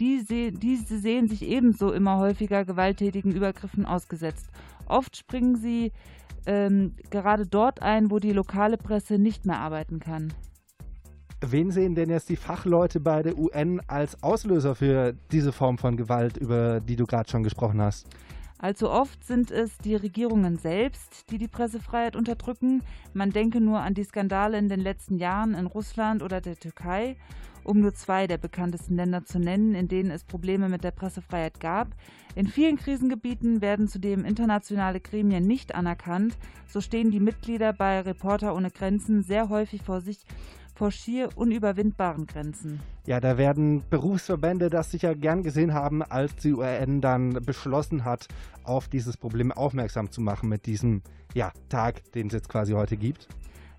diese, 0.00 0.50
diese 0.50 0.98
sehen 0.98 1.28
sich 1.28 1.42
ebenso 1.42 1.92
immer 1.92 2.18
häufiger 2.18 2.64
gewalttätigen 2.64 3.30
Übergriffen 3.30 3.86
ausgesetzt. 3.86 4.48
Oft 4.86 5.16
springen 5.16 5.54
sie 5.54 5.92
ähm, 6.44 6.96
gerade 7.10 7.46
dort 7.46 7.82
ein, 7.82 8.10
wo 8.10 8.18
die 8.18 8.32
lokale 8.32 8.78
Presse 8.78 9.18
nicht 9.18 9.46
mehr 9.46 9.60
arbeiten 9.60 10.00
kann. 10.00 10.32
Wen 11.42 11.70
sehen 11.70 11.94
denn 11.94 12.10
jetzt 12.10 12.28
die 12.28 12.36
Fachleute 12.36 12.98
bei 12.98 13.22
der 13.22 13.38
UN 13.38 13.80
als 13.86 14.22
Auslöser 14.24 14.74
für 14.74 15.14
diese 15.30 15.52
Form 15.52 15.78
von 15.78 15.96
Gewalt, 15.96 16.36
über 16.36 16.80
die 16.80 16.96
du 16.96 17.06
gerade 17.06 17.30
schon 17.30 17.44
gesprochen 17.44 17.80
hast? 17.80 18.08
Allzu 18.62 18.90
oft 18.90 19.24
sind 19.24 19.50
es 19.50 19.78
die 19.78 19.94
Regierungen 19.94 20.58
selbst, 20.58 21.30
die 21.30 21.38
die 21.38 21.48
Pressefreiheit 21.48 22.14
unterdrücken. 22.14 22.82
Man 23.14 23.30
denke 23.30 23.58
nur 23.58 23.80
an 23.80 23.94
die 23.94 24.04
Skandale 24.04 24.58
in 24.58 24.68
den 24.68 24.80
letzten 24.80 25.16
Jahren 25.16 25.54
in 25.54 25.64
Russland 25.64 26.22
oder 26.22 26.42
der 26.42 26.56
Türkei, 26.56 27.16
um 27.64 27.80
nur 27.80 27.94
zwei 27.94 28.26
der 28.26 28.36
bekanntesten 28.36 28.96
Länder 28.96 29.24
zu 29.24 29.38
nennen, 29.38 29.74
in 29.74 29.88
denen 29.88 30.10
es 30.10 30.24
Probleme 30.24 30.68
mit 30.68 30.84
der 30.84 30.90
Pressefreiheit 30.90 31.58
gab. 31.58 31.88
In 32.34 32.46
vielen 32.46 32.76
Krisengebieten 32.76 33.62
werden 33.62 33.88
zudem 33.88 34.26
internationale 34.26 35.00
Gremien 35.00 35.46
nicht 35.46 35.74
anerkannt. 35.74 36.36
So 36.66 36.82
stehen 36.82 37.10
die 37.10 37.20
Mitglieder 37.20 37.72
bei 37.72 38.00
Reporter 38.00 38.54
ohne 38.54 38.70
Grenzen 38.70 39.22
sehr 39.22 39.48
häufig 39.48 39.82
vor 39.82 40.02
sich 40.02 40.26
vor 40.80 40.90
schier 40.90 41.28
unüberwindbaren 41.34 42.24
Grenzen. 42.24 42.80
Ja, 43.04 43.20
da 43.20 43.36
werden 43.36 43.82
Berufsverbände 43.90 44.70
das 44.70 44.90
sicher 44.90 45.14
gern 45.14 45.42
gesehen 45.42 45.74
haben, 45.74 46.02
als 46.02 46.34
die 46.36 46.54
UN 46.54 47.02
dann 47.02 47.34
beschlossen 47.44 48.06
hat, 48.06 48.28
auf 48.64 48.88
dieses 48.88 49.18
Problem 49.18 49.52
aufmerksam 49.52 50.10
zu 50.10 50.22
machen 50.22 50.48
mit 50.48 50.64
diesem 50.64 51.02
ja, 51.34 51.52
Tag, 51.68 52.10
den 52.12 52.28
es 52.28 52.32
jetzt 52.32 52.48
quasi 52.48 52.72
heute 52.72 52.96
gibt. 52.96 53.28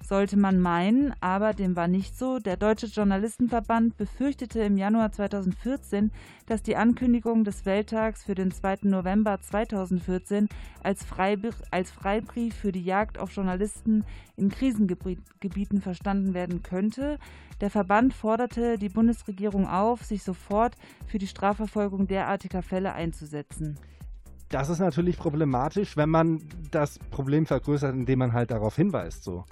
Sollte 0.03 0.37
man 0.37 0.59
meinen, 0.59 1.13
aber 1.21 1.53
dem 1.53 1.75
war 1.75 1.87
nicht 1.87 2.17
so. 2.17 2.39
Der 2.39 2.57
Deutsche 2.57 2.87
Journalistenverband 2.87 3.97
befürchtete 3.97 4.59
im 4.61 4.77
Januar 4.77 5.11
2014, 5.11 6.11
dass 6.47 6.63
die 6.63 6.75
Ankündigung 6.75 7.43
des 7.43 7.65
Welttags 7.65 8.23
für 8.23 8.35
den 8.35 8.51
2. 8.51 8.79
November 8.83 9.39
2014 9.39 10.49
als, 10.83 11.05
Freibr 11.05 11.51
als 11.69 11.91
Freibrief 11.91 12.55
für 12.55 12.71
die 12.71 12.83
Jagd 12.83 13.19
auf 13.19 13.31
Journalisten 13.31 14.03
in 14.35 14.49
Krisengebieten 14.49 15.81
verstanden 15.81 16.33
werden 16.33 16.63
könnte. 16.63 17.19
Der 17.61 17.69
Verband 17.69 18.13
forderte 18.13 18.79
die 18.79 18.89
Bundesregierung 18.89 19.67
auf, 19.67 20.03
sich 20.03 20.23
sofort 20.23 20.75
für 21.05 21.19
die 21.19 21.27
Strafverfolgung 21.27 22.07
derartiger 22.07 22.63
Fälle 22.63 22.93
einzusetzen. 22.93 23.77
Das 24.49 24.67
ist 24.67 24.79
natürlich 24.79 25.17
problematisch, 25.17 25.95
wenn 25.95 26.09
man 26.09 26.41
das 26.71 26.99
Problem 26.99 27.45
vergrößert, 27.45 27.93
indem 27.93 28.19
man 28.19 28.33
halt 28.33 28.51
darauf 28.51 28.75
hinweist. 28.75 29.23
So. 29.23 29.45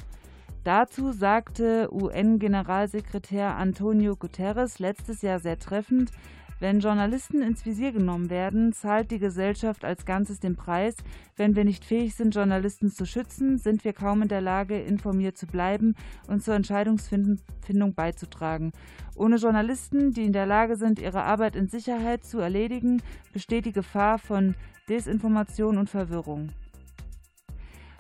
Dazu 0.63 1.13
sagte 1.13 1.89
UN-Generalsekretär 1.91 3.55
Antonio 3.55 4.15
Guterres 4.15 4.79
letztes 4.79 5.21
Jahr 5.21 5.39
sehr 5.39 5.57
treffend, 5.57 6.11
wenn 6.59 6.81
Journalisten 6.81 7.41
ins 7.41 7.65
Visier 7.65 7.93
genommen 7.93 8.29
werden, 8.29 8.73
zahlt 8.73 9.11
die 9.11 9.19
Gesellschaft 9.19 9.85
als 9.85 10.05
Ganzes 10.05 10.41
den 10.41 10.57
Preis. 10.57 10.97
Wenn 11.37 11.55
wir 11.55 11.63
nicht 11.63 11.85
fähig 11.85 12.15
sind, 12.15 12.35
Journalisten 12.35 12.89
zu 12.89 13.05
schützen, 13.05 13.57
sind 13.57 13.85
wir 13.85 13.93
kaum 13.93 14.23
in 14.23 14.27
der 14.27 14.41
Lage, 14.41 14.77
informiert 14.77 15.37
zu 15.37 15.47
bleiben 15.47 15.95
und 16.27 16.43
zur 16.43 16.55
Entscheidungsfindung 16.55 17.93
beizutragen. 17.95 18.73
Ohne 19.15 19.37
Journalisten, 19.37 20.11
die 20.11 20.25
in 20.25 20.33
der 20.33 20.45
Lage 20.45 20.75
sind, 20.75 20.99
ihre 20.99 21.23
Arbeit 21.23 21.55
in 21.55 21.69
Sicherheit 21.69 22.25
zu 22.25 22.39
erledigen, 22.39 23.01
besteht 23.31 23.65
die 23.65 23.71
Gefahr 23.71 24.19
von 24.19 24.55
Desinformation 24.89 25.77
und 25.77 25.89
Verwirrung. 25.89 26.49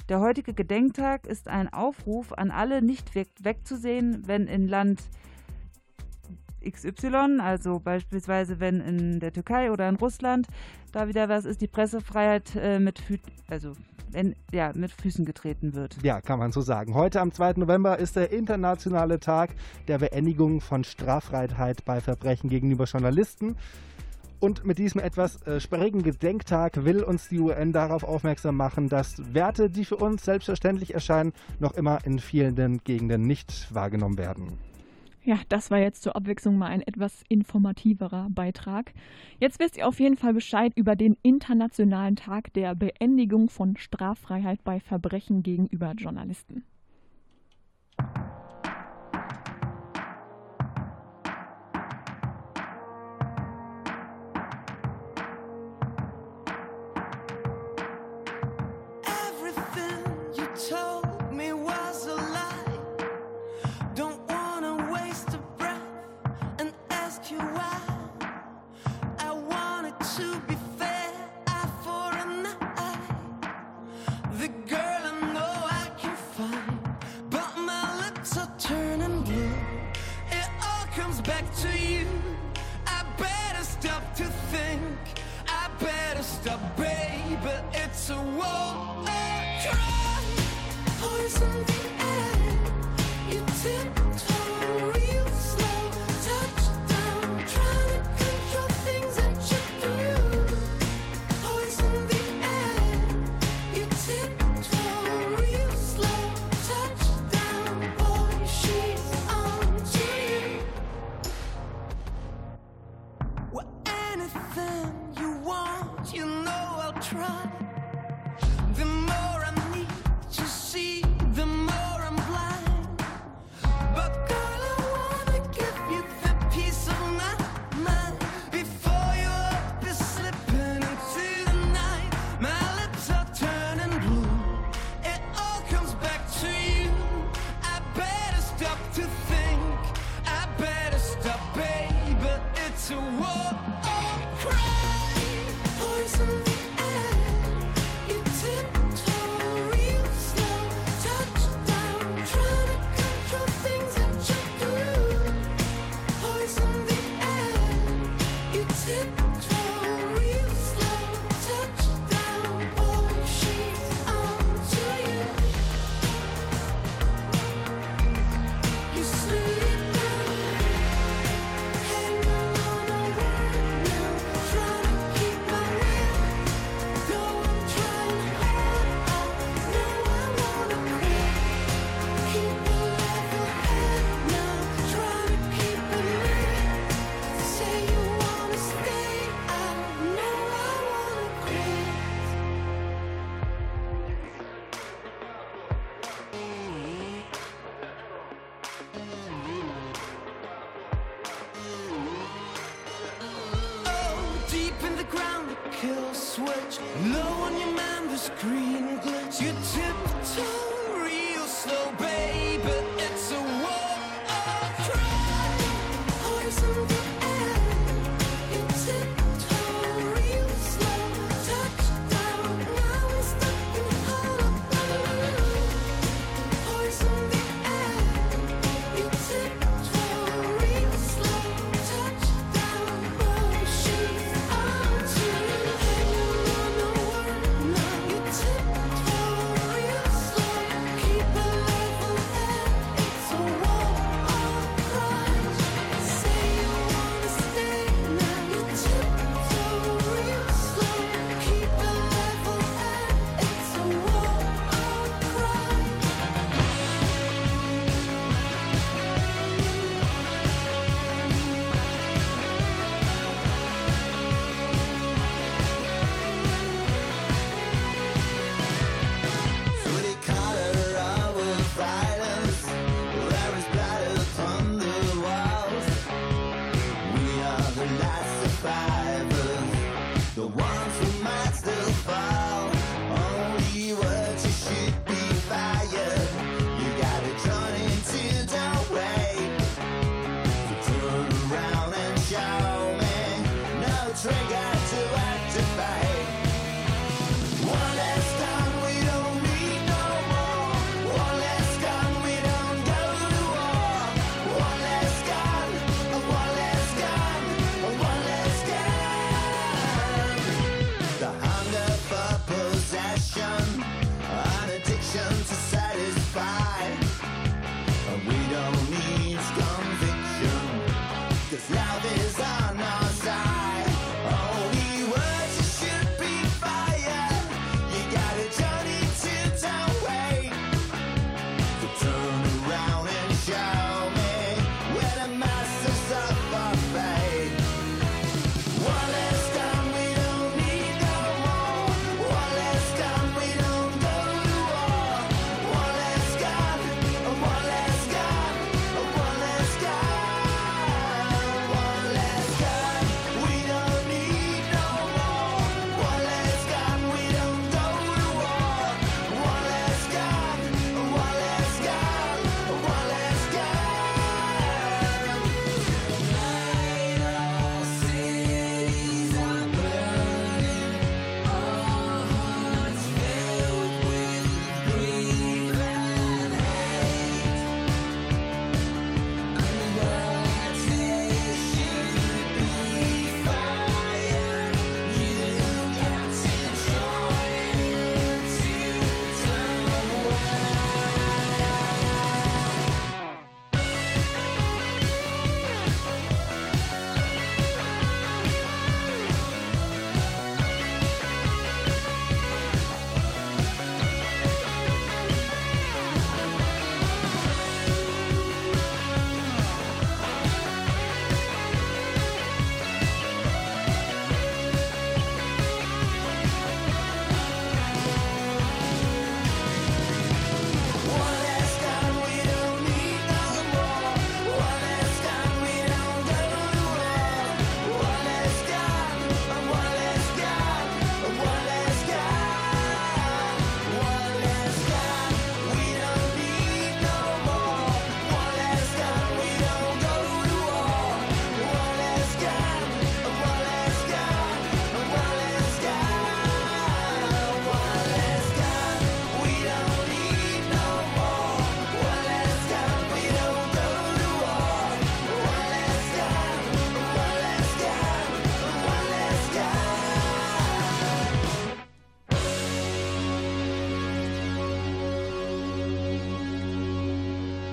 Der 0.09 0.21
heutige 0.21 0.55
Gedenktag 0.55 1.27
ist 1.27 1.47
ein 1.47 1.71
Aufruf 1.71 2.33
an 2.33 2.49
alle, 2.49 2.81
nicht 2.81 3.13
weg 3.13 3.29
wegzusehen, 3.41 4.23
wenn 4.25 4.47
in 4.47 4.67
Land 4.67 5.03
XY, 6.67 7.37
also 7.39 7.79
beispielsweise 7.79 8.59
wenn 8.59 8.81
in 8.81 9.19
der 9.19 9.31
Türkei 9.31 9.71
oder 9.71 9.87
in 9.87 9.95
Russland 9.97 10.47
da 10.91 11.07
wieder 11.07 11.29
was 11.29 11.45
ist, 11.45 11.61
die 11.61 11.67
Pressefreiheit 11.67 12.55
äh, 12.55 12.79
mit, 12.79 12.97
Fü 12.97 13.17
also, 13.49 13.73
wenn, 14.09 14.35
ja, 14.51 14.71
mit 14.73 14.91
Füßen 14.91 15.25
getreten 15.25 15.75
wird. 15.75 15.97
Ja, 16.01 16.21
kann 16.21 16.39
man 16.39 16.51
so 16.51 16.61
sagen. 16.61 16.95
Heute 16.95 17.21
am 17.21 17.31
2. 17.31 17.53
November 17.57 17.99
ist 17.99 18.15
der 18.15 18.31
internationale 18.31 19.19
Tag 19.19 19.51
der 19.87 19.99
Beendigung 19.99 20.59
von 20.59 20.83
Straffreiheit 20.83 21.85
bei 21.85 22.01
Verbrechen 22.01 22.49
gegenüber 22.49 22.85
Journalisten. 22.85 23.57
Und 24.39 24.65
mit 24.65 24.77
diesem 24.77 25.01
etwas 25.01 25.41
äh, 25.45 25.59
sperrigen 25.59 26.01
Gedenktag 26.01 26.85
will 26.85 27.03
uns 27.03 27.27
die 27.27 27.39
UN 27.39 27.73
darauf 27.73 28.03
aufmerksam 28.03 28.55
machen, 28.55 28.87
dass 28.87 29.33
Werte, 29.33 29.69
die 29.69 29.83
für 29.83 29.97
uns 29.97 30.23
selbstverständlich 30.23 30.93
erscheinen, 30.93 31.33
noch 31.59 31.73
immer 31.73 31.99
in 32.05 32.19
vielen 32.19 32.81
Gegenden 32.83 33.23
nicht 33.23 33.73
wahrgenommen 33.73 34.17
werden. 34.17 34.57
Ja, 35.23 35.37
das 35.49 35.69
war 35.69 35.79
jetzt 35.79 36.03
zur 36.03 36.15
Abwechslung 36.15 36.57
mal 36.57 36.67
ein 36.67 36.81
etwas 36.81 37.23
informativerer 37.27 38.29
Beitrag. 38.29 38.93
Jetzt 39.39 39.59
wisst 39.59 39.77
ihr 39.77 39.87
auf 39.87 39.99
jeden 39.99 40.15
Fall 40.15 40.33
Bescheid 40.33 40.71
über 40.75 40.95
den 40.95 41.17
Internationalen 41.21 42.15
Tag 42.15 42.53
der 42.53 42.73
Beendigung 42.75 43.49
von 43.49 43.75
Straffreiheit 43.75 44.63
bei 44.63 44.79
Verbrechen 44.79 45.43
gegenüber 45.43 45.91
Journalisten. 45.97 46.63
Told 60.59 60.98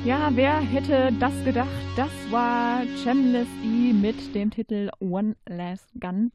Ja, 0.07 0.31
wer 0.35 0.61
hätte 0.61 1.13
das 1.19 1.33
gedacht? 1.45 1.67
Das 1.97 2.13
war 2.31 2.85
Chamlesty 3.03 3.91
e 3.91 3.93
mit 3.93 4.37
dem 4.37 4.53
Titel 4.53 4.89
One 5.01 5.35
Last 5.49 5.91
Gun. 5.99 6.31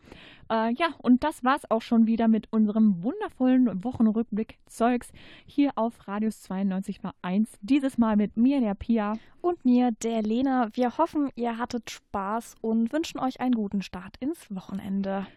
Äh, 0.51 0.73
ja, 0.73 0.87
und 0.97 1.23
das 1.23 1.45
war's 1.45 1.71
auch 1.71 1.81
schon 1.81 2.05
wieder 2.05 2.27
mit 2.27 2.51
unserem 2.51 3.01
wundervollen 3.01 3.81
Wochenrückblick 3.81 4.57
Zeugs 4.65 5.13
hier 5.45 5.71
auf 5.75 6.05
Radius 6.05 6.43
92,1. 6.51 7.47
Dieses 7.61 7.97
Mal 7.97 8.17
mit 8.17 8.35
mir, 8.35 8.59
der 8.59 8.75
Pia. 8.75 9.13
Und 9.39 9.63
mir, 9.63 9.91
der 10.03 10.21
Lena. 10.21 10.67
Wir 10.73 10.97
hoffen, 10.97 11.29
ihr 11.35 11.57
hattet 11.57 11.91
Spaß 11.91 12.55
und 12.59 12.91
wünschen 12.91 13.21
euch 13.21 13.39
einen 13.39 13.55
guten 13.55 13.81
Start 13.81 14.17
ins 14.19 14.53
Wochenende. 14.53 15.27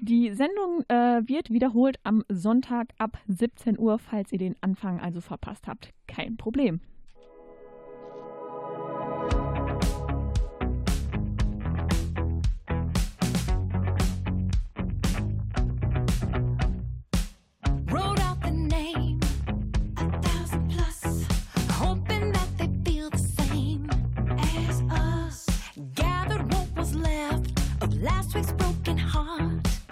Die 0.00 0.32
Sendung 0.32 0.82
äh, 0.88 1.22
wird 1.28 1.50
wiederholt 1.50 2.00
am 2.02 2.24
Sonntag 2.28 2.88
ab 2.98 3.16
17 3.28 3.78
Uhr, 3.78 4.00
falls 4.00 4.32
ihr 4.32 4.38
den 4.38 4.56
Anfang 4.60 4.98
also 4.98 5.20
verpasst 5.20 5.68
habt. 5.68 5.92
Kein 6.08 6.36
Problem. 6.36 6.80
last 28.02 28.34
week's 28.34 28.52
broken 28.52 28.98
heart. 28.98 29.85